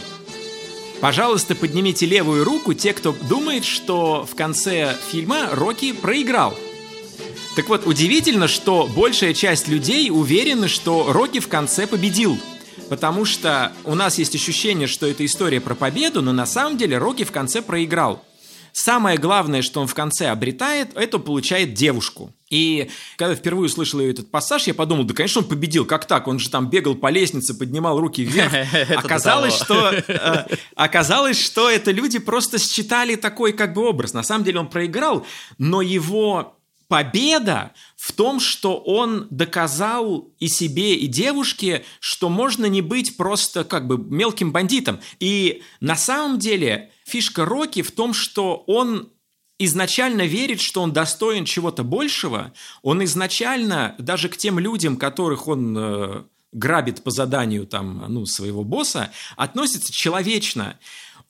[1.00, 6.54] Пожалуйста, поднимите левую руку те, кто думает, что в конце фильма Рокки проиграл.
[7.56, 12.38] Так вот, удивительно, что большая часть людей уверены, что Рокки в конце победил.
[12.88, 16.98] Потому что у нас есть ощущение, что это история про победу, но на самом деле
[16.98, 18.24] Рокки в конце проиграл.
[18.72, 22.32] Самое главное, что он в конце обретает, это получает девушку.
[22.50, 25.84] И когда впервые услышал ее этот пассаж, я подумал, да, конечно, он победил.
[25.84, 26.28] Как так?
[26.28, 28.52] Он же там бегал по лестнице, поднимал руки вверх.
[28.96, 34.14] Оказалось, что, э, оказалось, что это люди просто считали такой как бы образ.
[34.14, 35.26] На самом деле он проиграл,
[35.58, 36.56] но его
[36.90, 43.62] победа в том, что он доказал и себе, и девушке, что можно не быть просто
[43.62, 44.98] как бы мелким бандитом.
[45.20, 49.08] И на самом деле фишка Рокки в том, что он
[49.60, 52.52] изначально верит, что он достоин чего-то большего.
[52.82, 58.64] Он изначально даже к тем людям, которых он э, грабит по заданию там, ну, своего
[58.64, 60.76] босса, относится человечно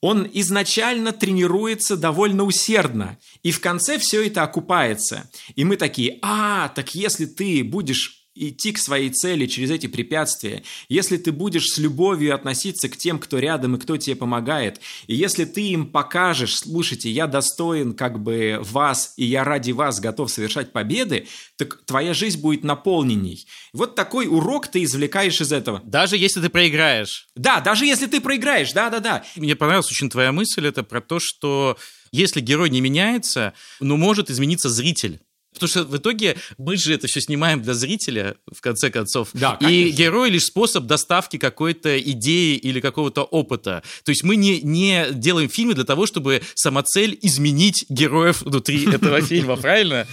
[0.01, 5.29] он изначально тренируется довольно усердно, и в конце все это окупается.
[5.55, 10.63] И мы такие, а, так если ты будешь идти к своей цели через эти препятствия,
[10.89, 15.15] если ты будешь с любовью относиться к тем, кто рядом и кто тебе помогает, и
[15.15, 20.31] если ты им покажешь, слушайте, я достоин как бы вас, и я ради вас готов
[20.31, 23.45] совершать победы, так твоя жизнь будет наполненней.
[23.73, 25.81] Вот такой урок ты извлекаешь из этого.
[25.83, 27.27] Даже если ты проиграешь.
[27.35, 29.23] Да, даже если ты проиграешь, да-да-да.
[29.35, 31.77] Мне понравилась очень твоя мысль, это про то, что
[32.11, 35.19] если герой не меняется, ну, может измениться зритель.
[35.61, 39.29] Потому что в итоге мы же это все снимаем для зрителя, в конце концов.
[39.33, 39.97] Да, и конечно.
[39.97, 43.83] герой лишь способ доставки какой-то идеи или какого-то опыта.
[44.03, 49.21] То есть мы не, не делаем фильмы для того, чтобы самоцель изменить героев внутри этого
[49.21, 50.07] фильма, правильно?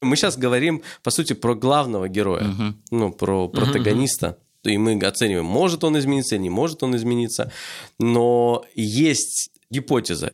[0.00, 4.38] Мы сейчас говорим, по сути, про главного героя, ну, про протагониста.
[4.64, 7.52] И мы оцениваем, может он измениться, не может он измениться.
[7.98, 10.32] Но есть гипотеза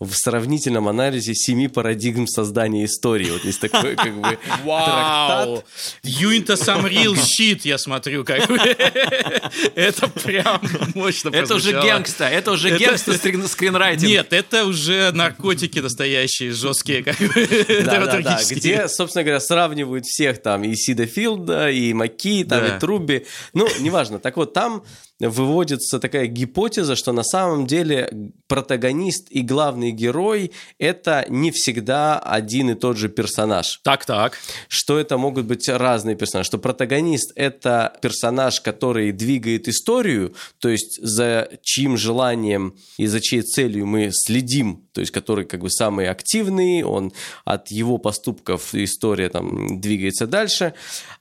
[0.00, 3.30] в сравнительном анализе семи парадигм создания истории.
[3.30, 5.64] Вот есть такой, как бы, Вау!
[6.04, 8.56] You into some real shit, я смотрю, как бы.
[9.74, 10.60] Это прям
[10.94, 14.08] мощно Это уже гангста, это уже скрин- скринрайтинг.
[14.08, 18.58] Нет, это уже наркотики настоящие, жесткие, как бы, Да, да, да, драматургические.
[18.58, 22.76] где, собственно говоря, сравнивают всех там, и Сида Филда, и Маки, там, Да.
[22.76, 23.26] и Труби.
[23.52, 24.18] Ну, неважно.
[24.18, 24.84] Так вот, там
[25.20, 32.70] выводится такая гипотеза, что на самом деле протагонист и главный герой– это не всегда один
[32.70, 33.80] и тот же персонаж.
[33.82, 34.38] Так-так.
[34.68, 36.46] Что это могут быть разные персонажи.
[36.46, 43.42] Что протагонист– это персонаж, который двигает историю, то есть за чьим желанием и за чьей
[43.42, 47.12] целью мы следим, то есть который как бы самый активный, он
[47.44, 50.74] от его поступков история там двигается дальше.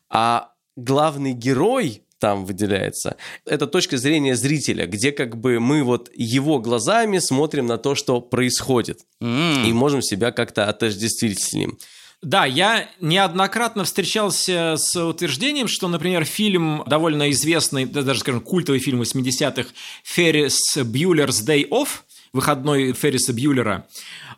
[0.10, 3.18] А главный герой там выделяется.
[3.46, 8.22] Это точка зрения зрителя, где как бы мы вот его глазами смотрим на то, что
[8.22, 9.00] происходит.
[9.22, 11.78] И можем себя как-то отождествить с ним.
[12.24, 18.80] Да, я неоднократно встречался с утверждением, что, например, фильм довольно известный, да, даже, скажем, культовый
[18.80, 19.70] фильм 80-х
[20.04, 22.02] «Феррис Бьюлер's Day Off»,
[22.34, 23.88] выходной Ферриса Бьюлера,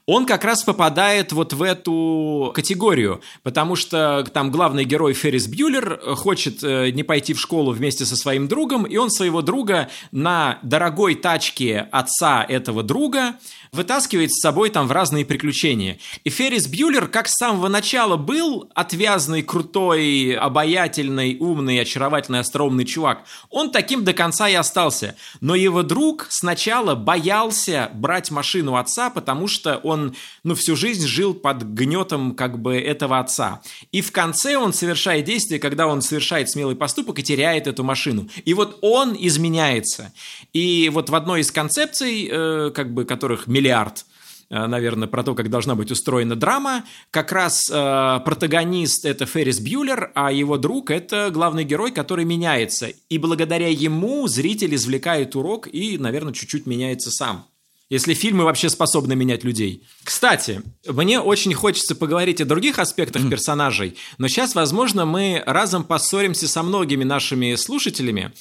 [0.10, 6.00] он как раз попадает вот в эту категорию, потому что там главный герой Феррис Бьюлер
[6.16, 10.58] хочет э, не пойти в школу вместе со своим другом, и он своего друга на
[10.64, 13.36] дорогой тачке отца этого друга
[13.72, 16.00] вытаскивает с собой там в разные приключения.
[16.24, 23.24] И Феррис Бьюлер как с самого начала был отвязный, крутой, обаятельный, умный, очаровательный, остроумный чувак.
[23.50, 25.16] Он таким до конца и остался.
[25.42, 29.99] Но его друг сначала боялся брать машину отца, потому что он,
[30.44, 33.62] ну, всю жизнь жил под гнетом как бы этого отца.
[33.92, 38.28] И в конце он совершает действие, когда он совершает смелый поступок и теряет эту машину.
[38.46, 40.14] И вот он изменяется.
[40.54, 44.06] И вот в одной из концепций, э, как бы, которых миллиард,
[44.50, 46.84] э, наверное, про то, как должна быть устроена драма.
[47.12, 52.88] Как раз э, протагонист это Феррис Бьюлер, а его друг это главный герой, который меняется.
[53.10, 57.46] И благодаря ему зритель извлекает урок и, наверное, чуть-чуть меняется сам.
[57.90, 59.84] Если фильмы вообще способны менять людей.
[60.04, 66.48] Кстати, мне очень хочется поговорить о других аспектах персонажей, но сейчас, возможно, мы разом поссоримся
[66.48, 68.32] со многими нашими слушателями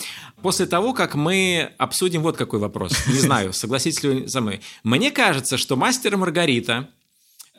[0.43, 2.93] после того, как мы обсудим вот какой вопрос.
[3.07, 4.61] Не знаю, согласитесь ли вы со мной.
[4.83, 6.89] Мне кажется, что «Мастер и Маргарита»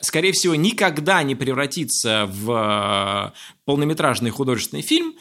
[0.00, 5.14] скорее всего, никогда не превратится в э, полнометражный художественный фильм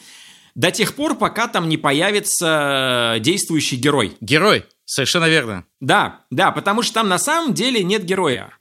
[0.55, 4.13] до тех пор, пока там не появится действующий герой.
[4.21, 5.65] Герой, совершенно верно.
[5.80, 8.54] Да, да, потому что там на самом деле нет героя.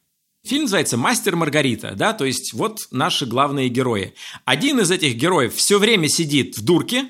[0.46, 4.14] Фильм называется «Мастер Маргарита», да, то есть вот наши главные герои.
[4.44, 7.06] Один из этих героев все время сидит в дурке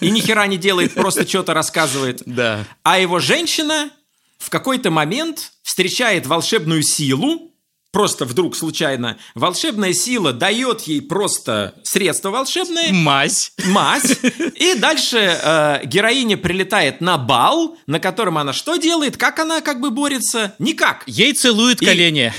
[0.00, 2.22] и ни хера не делает, просто что-то рассказывает.
[2.34, 2.66] Да.
[2.82, 3.90] А его женщина
[4.38, 7.53] в какой-то момент встречает волшебную силу,
[7.94, 13.52] просто вдруг случайно, волшебная сила дает ей просто средство волшебное, Мазь.
[13.66, 14.18] мать.
[14.56, 19.16] И дальше э, героиня прилетает на бал, на котором она что делает?
[19.16, 20.54] Как она как бы борется?
[20.58, 21.04] Никак.
[21.06, 22.34] Ей целуют И- колени.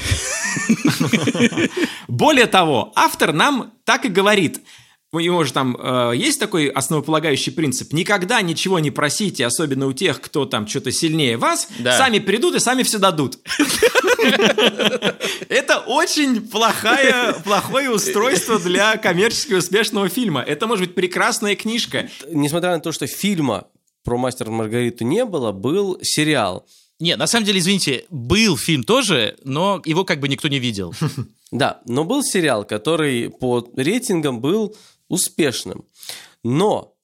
[2.07, 4.59] Более того, автор нам так и говорит.
[5.15, 7.93] У него же там э, есть такой основополагающий принцип.
[7.93, 11.69] Никогда ничего не просите, особенно у тех, кто там что-то сильнее вас.
[11.79, 11.97] Да.
[11.97, 13.39] Сами придут и сами все дадут.
[15.47, 20.41] Это очень плохое, плохое устройство для коммерчески успешного фильма.
[20.41, 22.09] Это может быть прекрасная книжка.
[22.29, 23.67] Несмотря на то, что фильма
[24.03, 26.65] про «Мастер и Маргариту» не было, был сериал.
[26.99, 30.93] Не, на самом деле, извините, был фильм тоже, но его как бы никто не видел.
[31.51, 34.75] Да, но был сериал, который по рейтингам был
[35.07, 35.85] успешным.
[36.43, 36.95] Но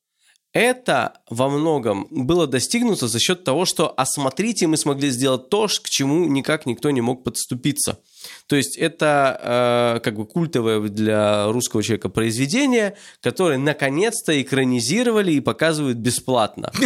[0.54, 5.68] это во многом было достигнуто за счет того, что, а смотрите, мы смогли сделать то,
[5.68, 8.00] к чему никак никто не мог подступиться.
[8.48, 15.40] То есть это э, как бы культовое для русского человека произведение, которое наконец-то экранизировали и
[15.40, 16.72] показывают бесплатно.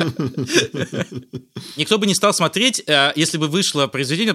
[0.00, 1.04] Э,
[1.76, 4.34] Никто бы не стал смотреть, э, если бы вышло произведение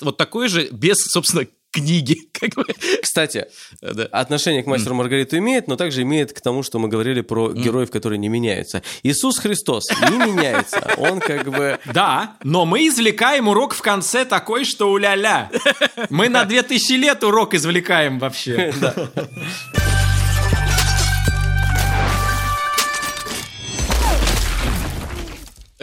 [0.00, 2.16] вот такое же, без, собственно, книги.
[2.32, 2.64] Как бы.
[3.02, 3.46] Кстати,
[3.80, 4.04] Да.
[4.06, 7.90] отношение к мастеру Маргариту имеет, но также имеет к тому, что мы говорили про героев,
[7.90, 8.82] которые не меняются.
[9.02, 10.94] Иисус Христос не меняется.
[10.98, 11.78] Он как бы...
[11.92, 15.50] Да, но мы извлекаем урок в конце такой, что уля-ля.
[16.10, 18.72] Мы на 2000 лет урок извлекаем вообще.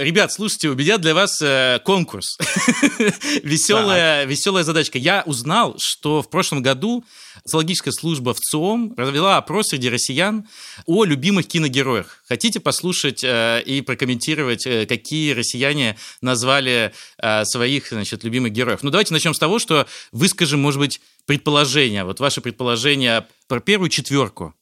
[0.02, 2.36] Ребят, слушайте, у меня для вас э, конкурс.
[3.44, 4.98] веселая, веселая задачка.
[4.98, 7.06] Я узнал, что в прошлом году
[7.46, 10.48] зоологическая служба в ЦИОМ провела опрос среди россиян
[10.88, 12.24] о любимых киногероях.
[12.28, 18.80] Хотите послушать э, и прокомментировать, э, какие россияне назвали э, своих значит, любимых героев?
[18.82, 22.06] Ну, давайте начнем с того, что выскажем, может быть, предположения.
[22.06, 24.56] Вот ваши предположения про первую четверку.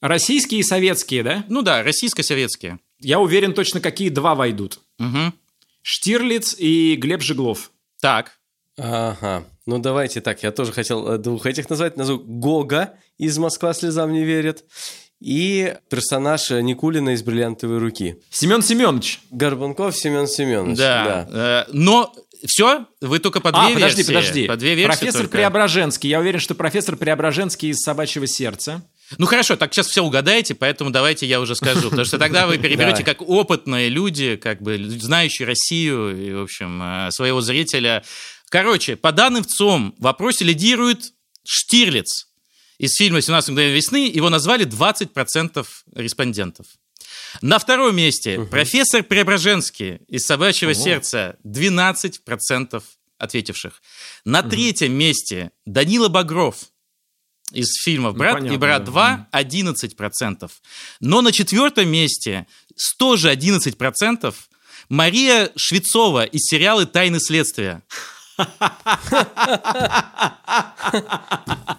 [0.00, 1.44] Российские и советские, да?
[1.48, 2.80] Ну да, российско-советские.
[3.00, 4.80] Я уверен точно, какие два войдут.
[4.98, 5.34] Мгм.
[5.82, 7.70] Штирлиц и Глеб Жеглов.
[8.00, 8.38] Так.
[8.78, 9.44] Ага.
[9.66, 10.42] Ну, давайте так.
[10.42, 11.96] Я тоже хотел э, двух этих назвать.
[11.96, 14.64] Назову Гога из «Москва слезам не верит».
[15.20, 18.16] и персонаж Никулина из «Бриллиантовой руки».
[18.30, 19.20] Семен Семенович.
[19.30, 20.78] Горбунков Семен Семенович.
[20.78, 21.28] Да.
[21.30, 22.14] Э, Но
[22.46, 24.12] все, вы только по две а, подожди, версии.
[24.14, 24.46] подожди.
[24.46, 25.36] По две версии профессор только.
[25.36, 26.08] Преображенский.
[26.08, 28.82] Я уверен, что профессор Преображенский из «Собачьего сердца».
[29.18, 32.58] Ну хорошо, так сейчас все угадаете, поэтому давайте я уже скажу, потому что тогда вы
[32.58, 38.04] переберете как опытные люди, как бы знающие Россию и, в общем, э, своего зрителя.
[38.50, 41.12] Короче, по данным ВЦОМ, в вопросе лидирует
[41.44, 42.28] Штирлиц
[42.78, 44.08] из фильма «17 мгновений весны».
[44.08, 46.66] Его назвали 20% респондентов.
[47.42, 52.82] На втором месте профессор Преображенский из «Собачьего сердца» 12%
[53.18, 53.82] ответивших.
[54.24, 56.56] На третьем месте Данила Багров
[57.52, 59.26] из фильмов «Брат» и понятно, «Брат да.
[59.32, 60.50] 2» 11%.
[61.00, 62.46] Но на четвертом месте
[62.98, 64.34] тоже 11%
[64.88, 67.82] Мария Швецова из сериала «Тайны следствия».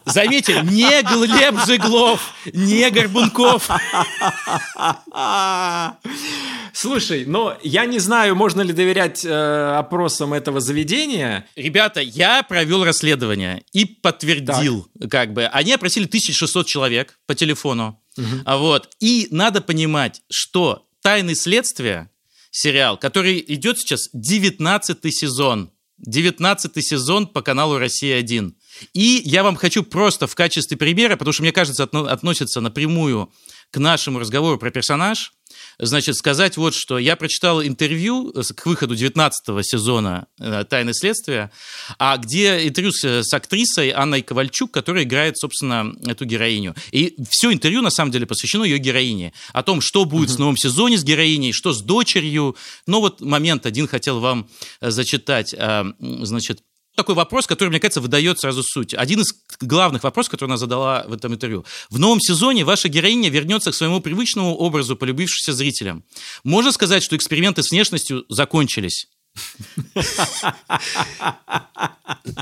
[0.05, 3.67] Заметьте, не Глеб Жеглов, не Горбунков.
[6.81, 9.29] Слушай, но я не знаю, можно ли доверять э,
[9.77, 11.45] опросам этого заведения.
[11.55, 18.01] Ребята, я провел расследование и подтвердил, как бы, они опросили 1600 человек по телефону,
[18.45, 22.09] А вот, и надо понимать, что «Тайны следствия»
[22.49, 25.69] сериал, который идет сейчас 19 сезон,
[25.99, 28.53] 19 сезон по каналу «Россия-1».
[28.93, 33.31] И я вам хочу просто в качестве примера, потому что, мне кажется, отно- относится напрямую
[33.69, 35.33] к нашему разговору про персонаж,
[35.81, 36.97] значит, сказать вот что.
[36.97, 41.51] Я прочитал интервью с- к выходу 19 сезона э, «Тайны следствия»,
[41.99, 46.75] а где интервью с, с актрисой Анной Ковальчук, которая играет, собственно, эту героиню.
[46.91, 49.33] И все интервью, на самом деле, посвящено ее героине.
[49.53, 52.55] О том, что будет в новом сезоне с героиней, что с дочерью.
[52.87, 54.47] Но вот момент один хотел вам
[54.79, 55.53] э, зачитать.
[55.57, 56.59] А, Значит,
[56.95, 58.93] такой вопрос, который, мне кажется, выдает сразу суть.
[58.93, 61.65] Один из главных вопросов, который она задала в этом интервью.
[61.89, 66.03] В новом сезоне ваша героиня вернется к своему привычному образу, полюбившись зрителям.
[66.43, 69.07] Можно сказать, что эксперименты с внешностью закончились?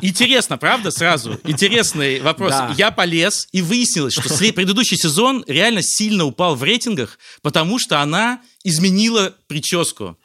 [0.01, 1.39] Интересно, правда, сразу?
[1.43, 2.51] Интересный вопрос.
[2.51, 2.73] Да.
[2.77, 8.41] Я полез, и выяснилось, что предыдущий сезон реально сильно упал в рейтингах, потому что она
[8.63, 10.17] изменила прическу.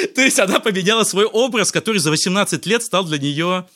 [0.14, 3.66] То есть она поменяла свой образ, который за 18 лет стал для нее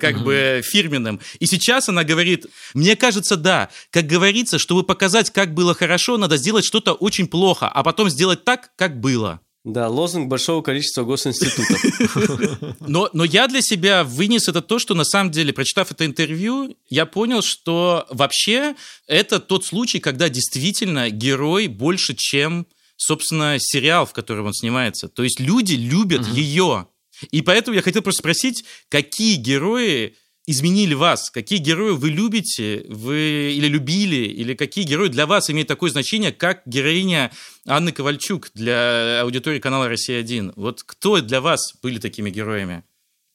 [0.00, 1.20] как бы фирменным.
[1.38, 6.36] И сейчас она говорит, мне кажется, да, как говорится, чтобы показать, как было хорошо, надо
[6.36, 9.40] сделать что-то очень плохо, а потом сделать так, как было.
[9.64, 12.76] Да, лозунг большого количества госинститутов.
[12.80, 16.74] Но, но я для себя вынес это то, что на самом деле, прочитав это интервью,
[16.88, 18.76] я понял, что вообще
[19.06, 22.66] это тот случай, когда действительно герой больше, чем,
[22.98, 25.08] собственно, сериал, в котором он снимается.
[25.08, 26.88] То есть люди любят ее.
[27.30, 31.30] И поэтому я хотел просто спросить, какие герои изменили вас?
[31.30, 36.32] Какие герои вы любите, вы или любили, или какие герои для вас имеют такое значение,
[36.32, 37.30] как героиня
[37.66, 40.52] Анны Ковальчук для аудитории канала «Россия-1»?
[40.56, 42.82] Вот кто для вас были такими героями?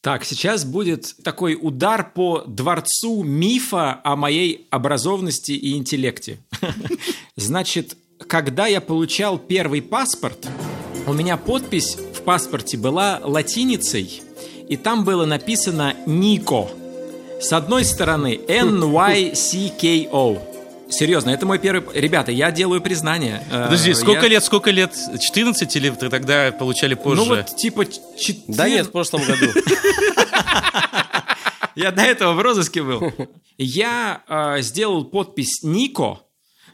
[0.04, 6.40] Так, сейчас будет такой удар по дворцу мифа о моей образованности и интеллекте.
[7.36, 7.96] Значит,
[8.26, 10.46] когда я получал первый паспорт,
[11.06, 14.22] у меня подпись в паспорте была латиницей,
[14.68, 16.68] и там было написано «Нико».
[17.40, 20.38] С одной стороны N-Y-C-K-O.
[20.88, 21.82] Серьезно, это мой первый...
[22.00, 23.42] Ребята, я делаю признание.
[23.50, 24.94] Э, Подожди, сколько я- лет, сколько лет?
[25.18, 27.22] 14 или вы тогда получали позже?
[27.22, 27.84] Ну вот, типа...
[28.16, 29.46] чет- Да нет, в прошлом году.
[31.74, 33.12] Я до этого в розыске был.
[33.58, 36.20] Я э, сделал подпись Нико,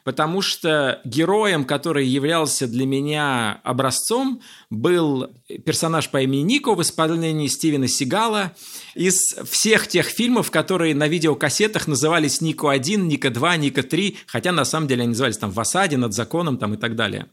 [0.04, 4.40] потому что героем, который являлся для меня образцом,
[4.70, 5.30] был
[5.64, 8.52] персонаж по имени Нико в исполнении Стивена Сигала.
[8.94, 9.18] Из
[9.50, 15.10] всех тех фильмов, которые на видеокассетах назывались Нико-1, Ника-2, Ника-3, хотя на самом деле они
[15.10, 17.26] назывались там «В осаде», «Над законом» там и так далее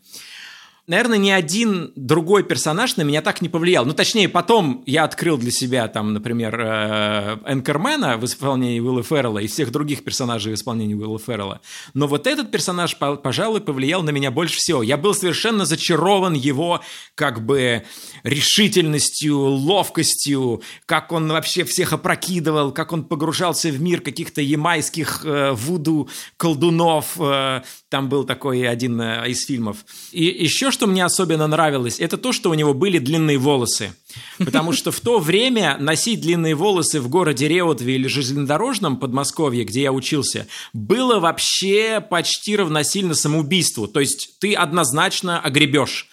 [0.88, 3.85] наверное, ни один другой персонаж на меня так не повлиял.
[3.85, 9.39] Ну, точнее, потом я открыл для себя, там, например, э, Энкермена в исполнении Уилла Феррелла
[9.39, 11.61] и всех других персонажей в исполнении Уилла Феррелла.
[11.93, 14.81] Но вот этот персонаж, по- пожалуй, повлиял на меня больше всего.
[14.81, 16.81] Я был совершенно зачарован его,
[17.15, 17.83] как бы,
[18.23, 25.51] решительностью, ловкостью, как он вообще всех опрокидывал, как он погружался в мир каких-то ямайских э,
[25.51, 27.17] вуду колдунов.
[27.19, 29.85] э, там был такой один э, из фильмов.
[30.11, 33.95] И еще что мне особенно нравилось, это то, что у него были длинные волосы.
[34.38, 39.82] Потому что в то время носить длинные волосы в городе Реутове или железнодорожном Подмосковье, где
[39.82, 43.88] я учился, было вообще почти равносильно самоубийству.
[43.88, 46.09] То есть ты однозначно огребешь.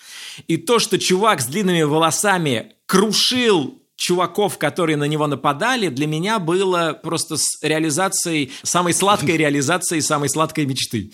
[0.48, 6.38] И то, что чувак с длинными волосами крушил чуваков, которые на него нападали, для меня
[6.38, 11.12] было просто с реализацией, самой сладкой реализацией самой сладкой мечты.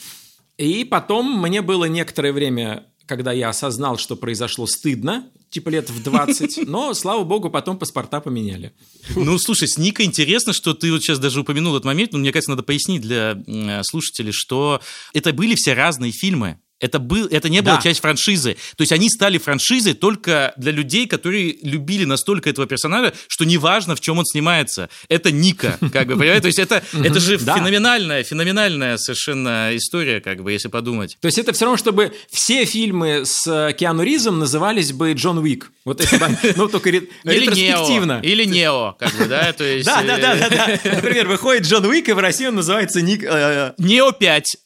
[0.57, 6.01] И потом мне было некоторое время, когда я осознал, что произошло стыдно, типа лет в
[6.01, 8.73] 20, но, слава богу, потом паспорта поменяли.
[9.17, 12.31] Ну, слушай, с Никой интересно, что ты вот сейчас даже упомянул этот момент, но мне
[12.31, 14.81] кажется, надо пояснить для э, слушателей, что
[15.13, 16.61] это были все разные фильмы.
[16.81, 17.83] Это, был, это не была Да.
[17.83, 18.57] часть франшизы.
[18.77, 23.95] То есть они стали франшизой только для людей, которые любили настолько этого персонажа, что неважно,
[23.97, 24.89] в чем он снимается.
[25.09, 26.41] Это Ника, как бы, понимаете?
[26.43, 27.55] То есть это, это же Да.
[27.57, 31.17] феноменальная, феноменальная совершенно история, как бы, если подумать.
[31.21, 35.39] То есть это все равно, чтобы все фильмы с э, Киану Ризом назывались бы Джон
[35.39, 35.71] Уик.
[35.85, 38.21] Вот это, да, ну, только ре- Или ретроспективно.
[38.23, 38.31] Нео.
[38.33, 39.53] Или Нео, как бы, да?
[39.53, 40.81] То есть, Да, да, да, да, да.
[40.97, 43.23] Например, выходит Джон Уик, и в России он называется Ник...
[43.25, 44.57] э, Нео 5.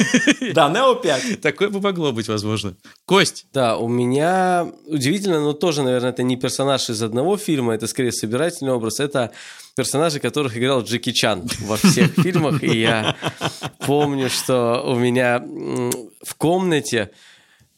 [0.54, 1.40] Да, Нео 5.
[1.60, 2.74] Такое бы могло быть, возможно.
[3.04, 7.86] Кость, Да, у меня удивительно, но тоже, наверное, это не персонаж из одного фильма, это
[7.86, 8.98] скорее собирательный образ.
[8.98, 9.30] Это
[9.76, 12.62] персонажи, которых играл Джеки Чан во всех фильмах.
[12.62, 13.14] И я
[13.86, 15.44] помню, что у меня
[16.22, 17.10] в комнате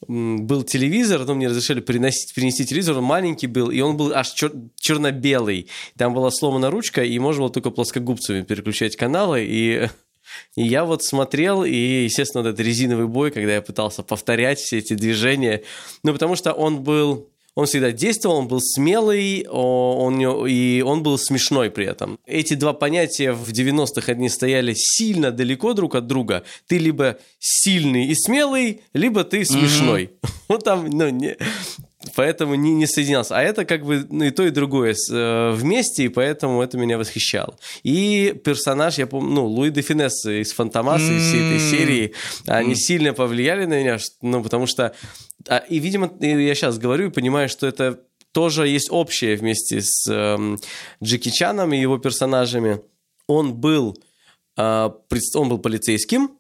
[0.06, 4.32] был телевизор, но мне разрешили приносить, принести телевизор, он маленький был, и он был аж
[4.40, 5.68] чер- черно-белый.
[5.98, 9.88] Там была сломана ручка, и можно было только плоскогубцами переключать каналы, и
[10.56, 14.78] и я вот смотрел, и, естественно, вот этот резиновый бой, когда я пытался повторять все
[14.78, 15.62] эти движения,
[16.02, 17.28] ну, потому что он был...
[17.54, 22.18] Он всегда действовал, он был смелый, он, и он был смешной при этом.
[22.24, 26.44] Эти два понятия в 90-х одни стояли сильно далеко друг от друга.
[26.66, 30.12] Ты либо сильный и смелый, либо ты смешной.
[30.48, 31.36] Вот там, ну, не-
[32.14, 33.36] Поэтому не, не соединялся.
[33.36, 36.98] А это как бы ну, и то, и другое э, вместе, и поэтому это меня
[36.98, 37.56] восхищало.
[37.82, 42.14] И персонаж, я помню, ну, Луи де Финесс из Фантомаса, из всей этой серии,
[42.46, 44.94] они сильно повлияли на меня, ну, потому что...
[45.48, 48.00] а, и, видимо, я сейчас говорю и понимаю, что это
[48.32, 50.58] тоже есть общее вместе с эм,
[51.02, 52.80] Джеки Чаном и его персонажами.
[53.26, 53.96] Он был,
[54.56, 54.90] э,
[55.34, 56.30] он был полицейским,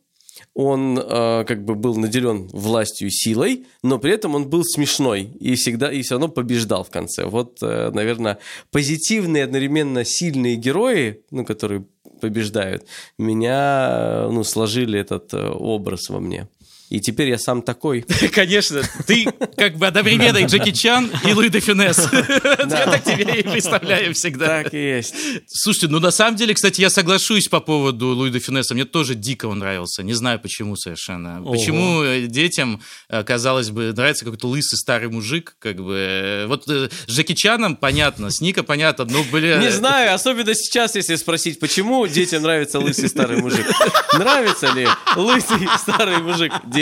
[0.54, 5.22] он э, как бы был наделен властью и силой, но при этом он был смешной
[5.40, 7.24] и всегда и все равно побеждал в конце.
[7.24, 8.38] Вот, э, наверное,
[8.70, 11.84] позитивные одновременно сильные герои, ну, которые
[12.20, 12.86] побеждают,
[13.18, 16.48] меня э, ну, сложили этот э, образ во мне.
[16.92, 18.02] И теперь я сам такой.
[18.34, 19.24] конечно, ты
[19.56, 22.06] как бы одновременно и Джеки Чан, и Луи де Финесс.
[22.12, 24.62] Я так тебе и представляю всегда.
[24.62, 25.14] Так и есть.
[25.46, 28.74] Слушайте, ну на самом деле, кстати, я соглашусь по поводу Луи де Финесса.
[28.74, 30.02] Мне тоже дико он нравился.
[30.02, 31.42] Не знаю почему совершенно.
[31.42, 35.94] Почему э, детям, э, казалось бы, нравится какой-то лысый старый мужик, как бы.
[35.96, 39.60] э, Вот с Джеки Чаном понятно, с Ника понятно, ну, блин.
[39.60, 43.66] Не знаю, особенно сейчас, если спросить, почему детям нравится лысый старый мужик.
[44.12, 44.86] Нравится ли
[45.16, 46.81] лысый старый мужик детям?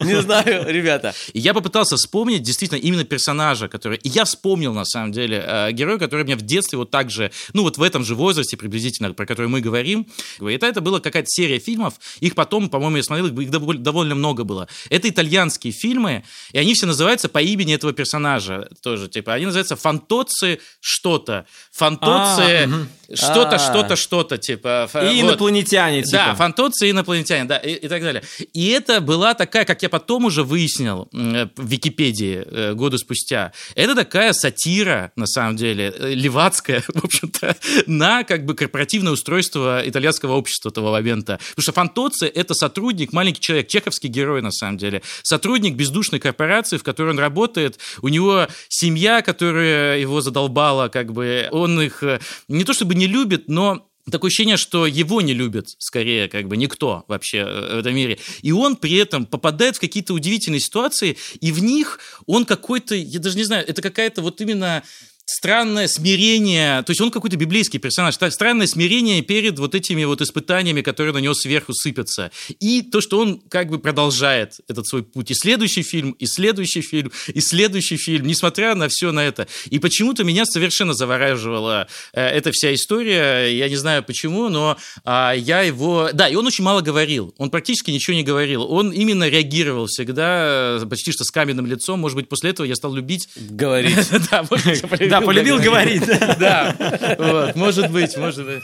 [0.00, 1.14] Не знаю, ребята.
[1.32, 3.98] И я попытался вспомнить действительно именно персонажа, который...
[3.98, 7.30] И я вспомнил, на самом деле, э, героя, который меня в детстве вот так же,
[7.52, 10.06] ну вот в этом же возрасте приблизительно, про который мы говорим.
[10.40, 11.94] Это, это была какая-то серия фильмов.
[12.20, 14.68] Их потом, по-моему, я смотрел, их дов- довольно много было.
[14.90, 19.08] Это итальянские фильмы, и они все называются по имени этого персонажа тоже.
[19.08, 21.46] Типа, они называются «Фантоци что-то».
[21.72, 23.58] «Фантоци А, что-то, А.
[23.58, 24.38] что-то, что-то».
[24.38, 26.36] Типа, И инопланетяне, Да, типа.
[26.36, 28.22] фантоцы и инопланетяне, да, и, и так далее.
[28.52, 33.52] И это была такая, как я потом уже выяснил м, в Википедии э, годы спустя,
[33.74, 37.56] это такая сатира, на самом деле, э, левацкая, в общем-то,
[37.86, 41.38] на как бы корпоративное устройство итальянского общества того момента.
[41.50, 46.76] Потому что фантоци— это сотрудник, маленький человек, чеховский герой, на самом деле, сотрудник бездушной корпорации,
[46.76, 52.20] в которой он работает, у него семья, которая его задолбала, как бы, он их э,
[52.48, 56.56] не то чтобы не любит, но Такое ощущение, что его не любит, скорее, как бы
[56.56, 58.18] никто вообще э, в этом мире.
[58.42, 63.18] И он при этом попадает в какие-то удивительные ситуации, и в них он какой-то, я
[63.18, 64.82] даже не знаю, это какая-то вот именно
[65.28, 70.80] странное смирение, то есть он какой-то библейский персонаж, странное смирение перед вот этими вот испытаниями,
[70.80, 72.30] которые на него сверху сыпятся.
[72.60, 75.30] И то, что он как бы продолжает этот свой путь.
[75.30, 79.46] И следующий фильм, и следующий фильм, и следующий фильм, несмотря на все на это.
[79.66, 83.48] И почему-то меня совершенно завораживала э, эта вся история.
[83.48, 86.08] Я не знаю почему, но а, я его...
[86.14, 87.34] Да, и он очень мало говорил.
[87.36, 88.62] Он практически ничего не говорил.
[88.62, 92.00] Он именно реагировал всегда э, почти что с каменным лицом.
[92.00, 93.28] Может быть, после этого я стал любить...
[93.36, 93.98] Говорить.
[94.28, 96.04] Да, Да, полюбил говорить.
[96.38, 96.74] Да,
[97.18, 98.62] вот, может быть, может быть.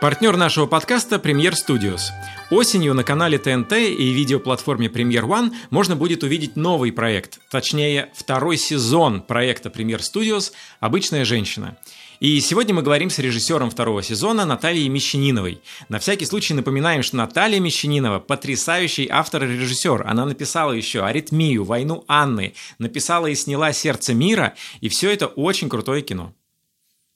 [0.00, 2.02] Партнер нашего подкаста Премьер Studios.
[2.50, 8.56] Осенью на канале ТНТ и видеоплатформе Premier One можно будет увидеть новый проект, точнее, второй
[8.56, 11.76] сезон проекта Premier Studios «Обычная женщина».
[12.20, 15.60] И сегодня мы говорим с режиссером второго сезона Натальей Мещаниновой.
[15.88, 20.04] На всякий случай напоминаем, что Наталья Мещанинова– потрясающий автор и режиссер.
[20.04, 25.68] Она написала еще «Аритмию», «Войну Анны», написала и сняла «Сердце мира», и все это очень
[25.68, 26.32] крутое кино.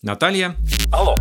[0.03, 0.55] Наталья.
[0.92, 1.16] Алло.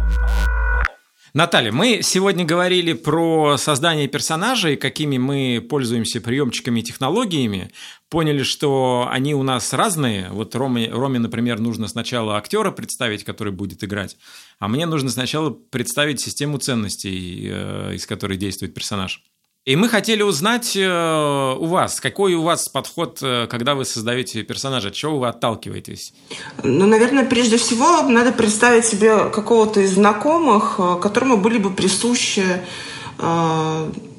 [1.33, 7.71] Наталья, мы сегодня говорили про создание персонажей, какими мы пользуемся приемчиками и технологиями.
[8.09, 10.27] Поняли, что они у нас разные.
[10.29, 14.17] Вот Роме, Роме, например, нужно сначала актера представить, который будет играть,
[14.59, 19.23] а мне нужно сначала представить систему ценностей, э, из которой действует персонаж.
[19.63, 24.41] И мы хотели узнать э, у вас, какой у вас подход, э, когда вы создаете
[24.41, 26.15] персонажа, от чего вы отталкиваетесь?
[26.63, 32.43] Ну, наверное, прежде всего надо представить себе какого-то из знакомых, э, которому были бы присущи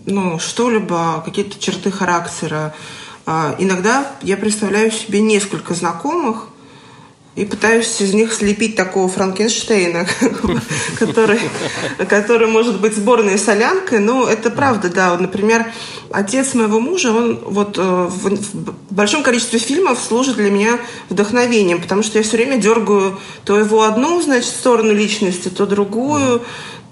[0.06, 2.72] ну, что-либо, какие-то черты характера.
[3.26, 6.46] Иногда я представляю себе несколько знакомых,
[7.34, 10.06] и пытаюсь из них слепить такого Франкенштейна,
[10.98, 11.40] который,
[12.08, 14.00] который может быть сборной солянкой.
[14.00, 15.16] Ну, это правда, да.
[15.16, 15.72] Например,
[16.10, 20.78] отец моего мужа, он вот э, в, в большом количестве фильмов служит для меня
[21.08, 26.42] вдохновением, потому что я все время дергаю то его одну, значит, сторону личности, то другую.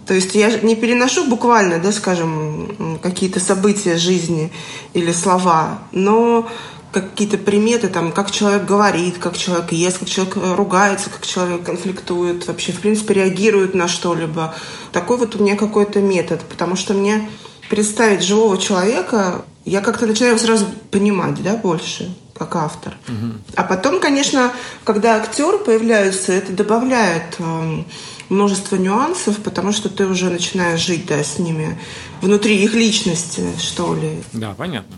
[0.07, 4.51] То есть я не переношу буквально, да, скажем, какие-то события жизни
[4.95, 6.49] или слова, но
[6.93, 11.63] какие-то приметы, там, как человек говорит, как человек ест, как человек э, ругается, как человек
[11.63, 14.55] конфликтует, вообще, в принципе, реагирует на что-либо.
[14.93, 17.29] Такой вот у меня какой-то метод, потому что мне
[17.69, 22.97] представить живого человека, я как-то начинаю сразу понимать, да, больше, как автор.
[23.07, 23.33] Угу.
[23.55, 24.53] А потом, конечно,
[24.85, 27.83] когда актеры появляются, это добавляет э,
[28.31, 31.79] множество нюансов, потому что ты уже начинаешь жить, да, с ними
[32.21, 34.23] внутри их личности, что ли.
[34.33, 34.97] Да, понятно.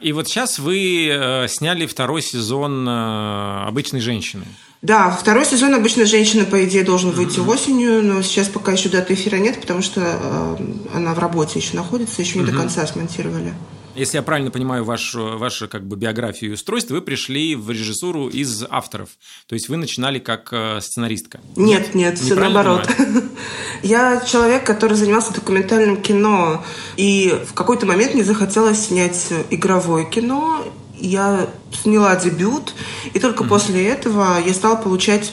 [0.00, 4.44] И вот сейчас вы э, сняли второй сезон э, «Обычной женщины».
[4.80, 7.50] Да, второй сезон «Обычной женщины», по идее, должен выйти mm-hmm.
[7.50, 10.56] осенью, но сейчас пока еще даты эфира нет, потому что э,
[10.94, 12.52] она в работе еще находится, еще не mm-hmm.
[12.52, 13.54] до конца смонтировали.
[13.98, 18.28] Если я правильно понимаю вашу, вашу как бы биографию и устройство, вы пришли в режиссуру
[18.28, 19.10] из авторов.
[19.48, 21.40] То есть вы начинали как э, сценаристка.
[21.56, 22.88] Нет, нет, все наоборот.
[23.82, 26.64] Я человек, который занимался документальным кино.
[26.96, 30.64] И в какой-то момент мне захотелось снять игровое кино
[31.00, 31.48] я
[31.82, 32.74] сняла дебют,
[33.12, 33.48] и только mm-hmm.
[33.48, 35.32] после этого я стала получать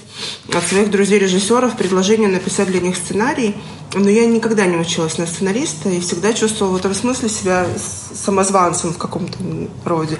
[0.53, 3.55] от своих друзей-режиссеров предложение написать для них сценарий.
[3.93, 7.65] Но я никогда не училась на сценариста и всегда чувствовала в этом смысле себя
[8.13, 9.37] самозванцем в каком-то
[9.85, 10.17] роде,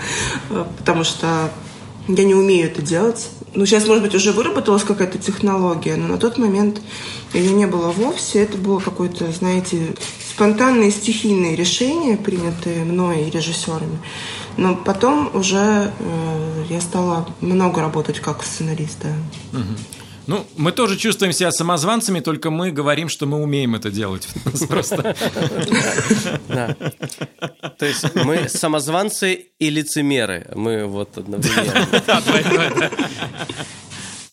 [0.49, 1.51] э, потому что
[2.07, 3.29] я не умею это делать.
[3.53, 6.81] Ну, сейчас, может быть, уже выработалась какая-то технология, но на тот момент
[7.33, 8.43] ее не было вовсе.
[8.43, 9.95] Это было какое-то, знаете,
[10.35, 13.99] спонтанные стихийные решения, принятые мной и режиссерами.
[14.57, 18.97] Но потом уже э, я стала много работать как сценарист.
[19.01, 19.59] Да.
[19.59, 19.67] Угу.
[20.27, 24.27] Ну, мы тоже чувствуем себя самозванцами, только мы говорим, что мы умеем это делать.
[24.67, 25.15] Просто.
[27.77, 30.51] То есть мы самозванцы и лицемеры.
[30.53, 32.91] Мы вот одновременно.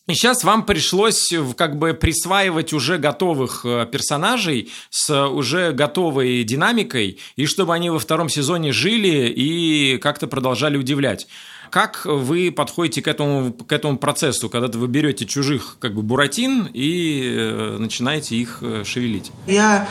[0.09, 7.19] И сейчас вам пришлось как бы присваивать уже готовых э, персонажей с уже готовой динамикой,
[7.37, 11.29] и чтобы они во втором сезоне жили и как-то продолжали удивлять.
[11.71, 16.69] Как вы подходите к этому, к этому процессу, когда вы берете чужих как бы буратин
[16.75, 19.31] и э, начинаете их э, шевелить?
[19.47, 19.89] Я,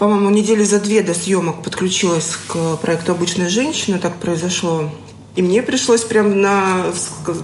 [0.00, 4.00] по-моему, недели за две до съемок подключилась к проекту «Обычная женщина».
[4.00, 4.90] Так произошло
[5.36, 6.86] и мне пришлось прям на,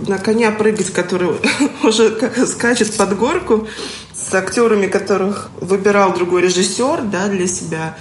[0.06, 1.30] на коня прыгать, который
[1.82, 3.66] уже как скачет под горку,
[4.14, 7.96] с актерами, которых выбирал другой режиссер да, для себя.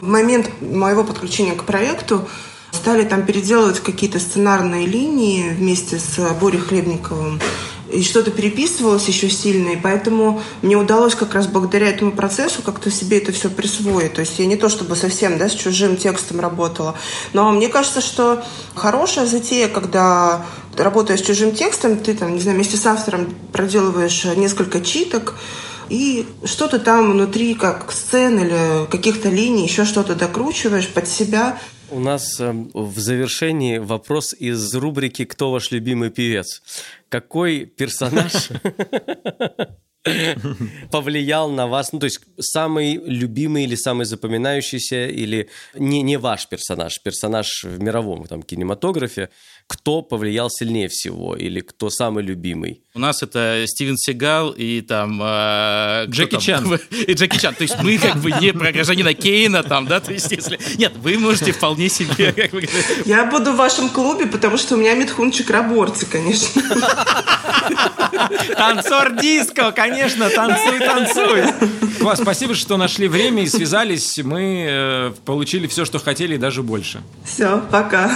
[0.00, 2.28] В момент моего подключения к проекту
[2.72, 7.40] стали там переделывать какие-то сценарные линии вместе с Борей Хлебниковым
[7.92, 12.90] и что-то переписывалось еще сильно, и поэтому мне удалось как раз благодаря этому процессу как-то
[12.90, 14.14] себе это все присвоить.
[14.14, 16.96] То есть я не то чтобы совсем да, с чужим текстом работала,
[17.32, 20.44] но мне кажется, что хорошая затея, когда
[20.76, 25.34] ты работаешь с чужим текстом, ты там, не знаю, вместе с автором проделываешь несколько читок,
[25.88, 31.58] и что-то там внутри, как сцен или каких-то линий, еще что-то докручиваешь под себя–
[31.90, 36.62] у нас э, в завершении вопрос из рубрики «Кто ваш любимый певец?»
[37.08, 38.50] Какой персонаж
[40.90, 41.92] повлиял на вас?
[41.92, 47.82] Ну, то есть самый любимый или самый запоминающийся, или не, не ваш персонаж, персонаж в
[47.82, 49.28] мировом там, кинематографе,
[49.70, 52.82] кто повлиял сильнее всего, или кто самый любимый?
[52.92, 55.20] У нас это Стивен Сигал и там...
[55.22, 56.40] э, Джеки там?
[56.40, 56.80] Чан.
[56.90, 57.54] И Джеки Чан.
[57.54, 60.58] То есть мы как бы не про гражданина Кейна там, да, то есть если...
[60.76, 62.32] Нет, вы можете вполне себе...
[62.36, 62.68] Как бы,
[63.04, 66.62] Я буду в вашем клубе, потому что у меня Митхун Чакраборти, конечно.
[68.56, 71.44] Танцор диско, конечно, танцуй, танцуй.
[72.00, 74.18] Класс, спасибо, что нашли время и связались.
[74.18, 77.02] Мы э, получили все, что хотели, и даже больше.
[77.24, 78.10] Все, пока.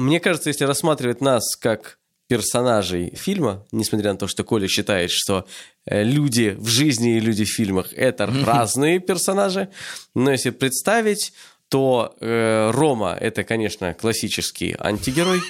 [0.00, 5.46] Мне кажется, если рассматривать нас как персонажей фильма, несмотря на то, что Коля считает, что
[5.84, 9.68] э, люди в жизни и люди в фильмах это разные персонажи,
[10.14, 11.34] но если представить,
[11.68, 15.40] то э, Рома это, конечно, классический антигерой,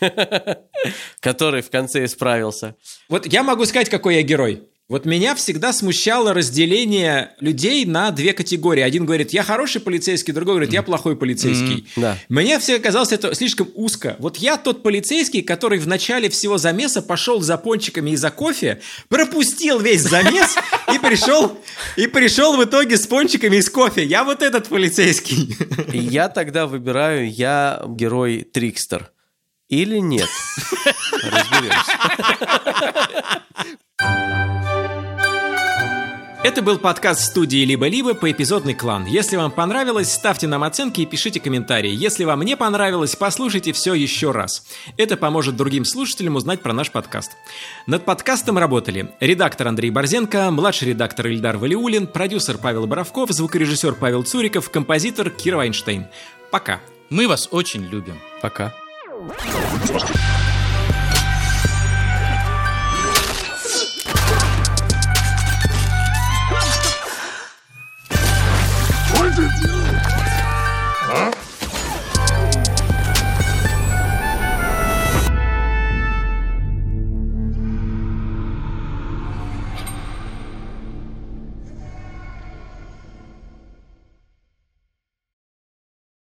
[1.20, 2.74] который в конце исправился.
[3.08, 4.64] Вот я могу сказать, какой я герой.
[4.92, 8.82] Вот меня всегда смущало разделение людей на две категории.
[8.82, 11.86] Один говорит, я хороший полицейский, другой говорит, я плохой полицейский.
[11.96, 12.18] да.
[12.28, 14.16] Мне все казалось это слишком узко.
[14.18, 18.82] Вот я тот полицейский, который в начале всего замеса пошел за пончиками и за кофе,
[19.08, 20.56] пропустил весь замес
[20.92, 21.58] и пришел,
[21.96, 24.04] и пришел в итоге с пончиками и с кофе.
[24.04, 25.56] Я вот этот полицейский.
[25.90, 29.10] Я тогда выбираю, я герой Трикстер.
[29.70, 30.28] Или нет?
[31.22, 31.92] Разберемся.
[36.44, 39.06] Это был подкаст студии «Либо-либо» по эпизодный клан.
[39.06, 41.92] Если вам понравилось, ставьте нам оценки и пишите комментарии.
[41.92, 44.66] Если вам не понравилось, послушайте все еще раз.
[44.96, 47.36] Это поможет другим слушателям узнать про наш подкаст.
[47.86, 54.24] Над подкастом работали редактор Андрей Борзенко, младший редактор Ильдар Валиулин, продюсер Павел Боровков, звукорежиссер Павел
[54.24, 56.08] Цуриков, композитор Кира Вайнштейн.
[56.50, 56.80] Пока.
[57.08, 58.18] Мы вас очень любим.
[58.40, 58.74] Пока.
[59.28, 60.31] Thank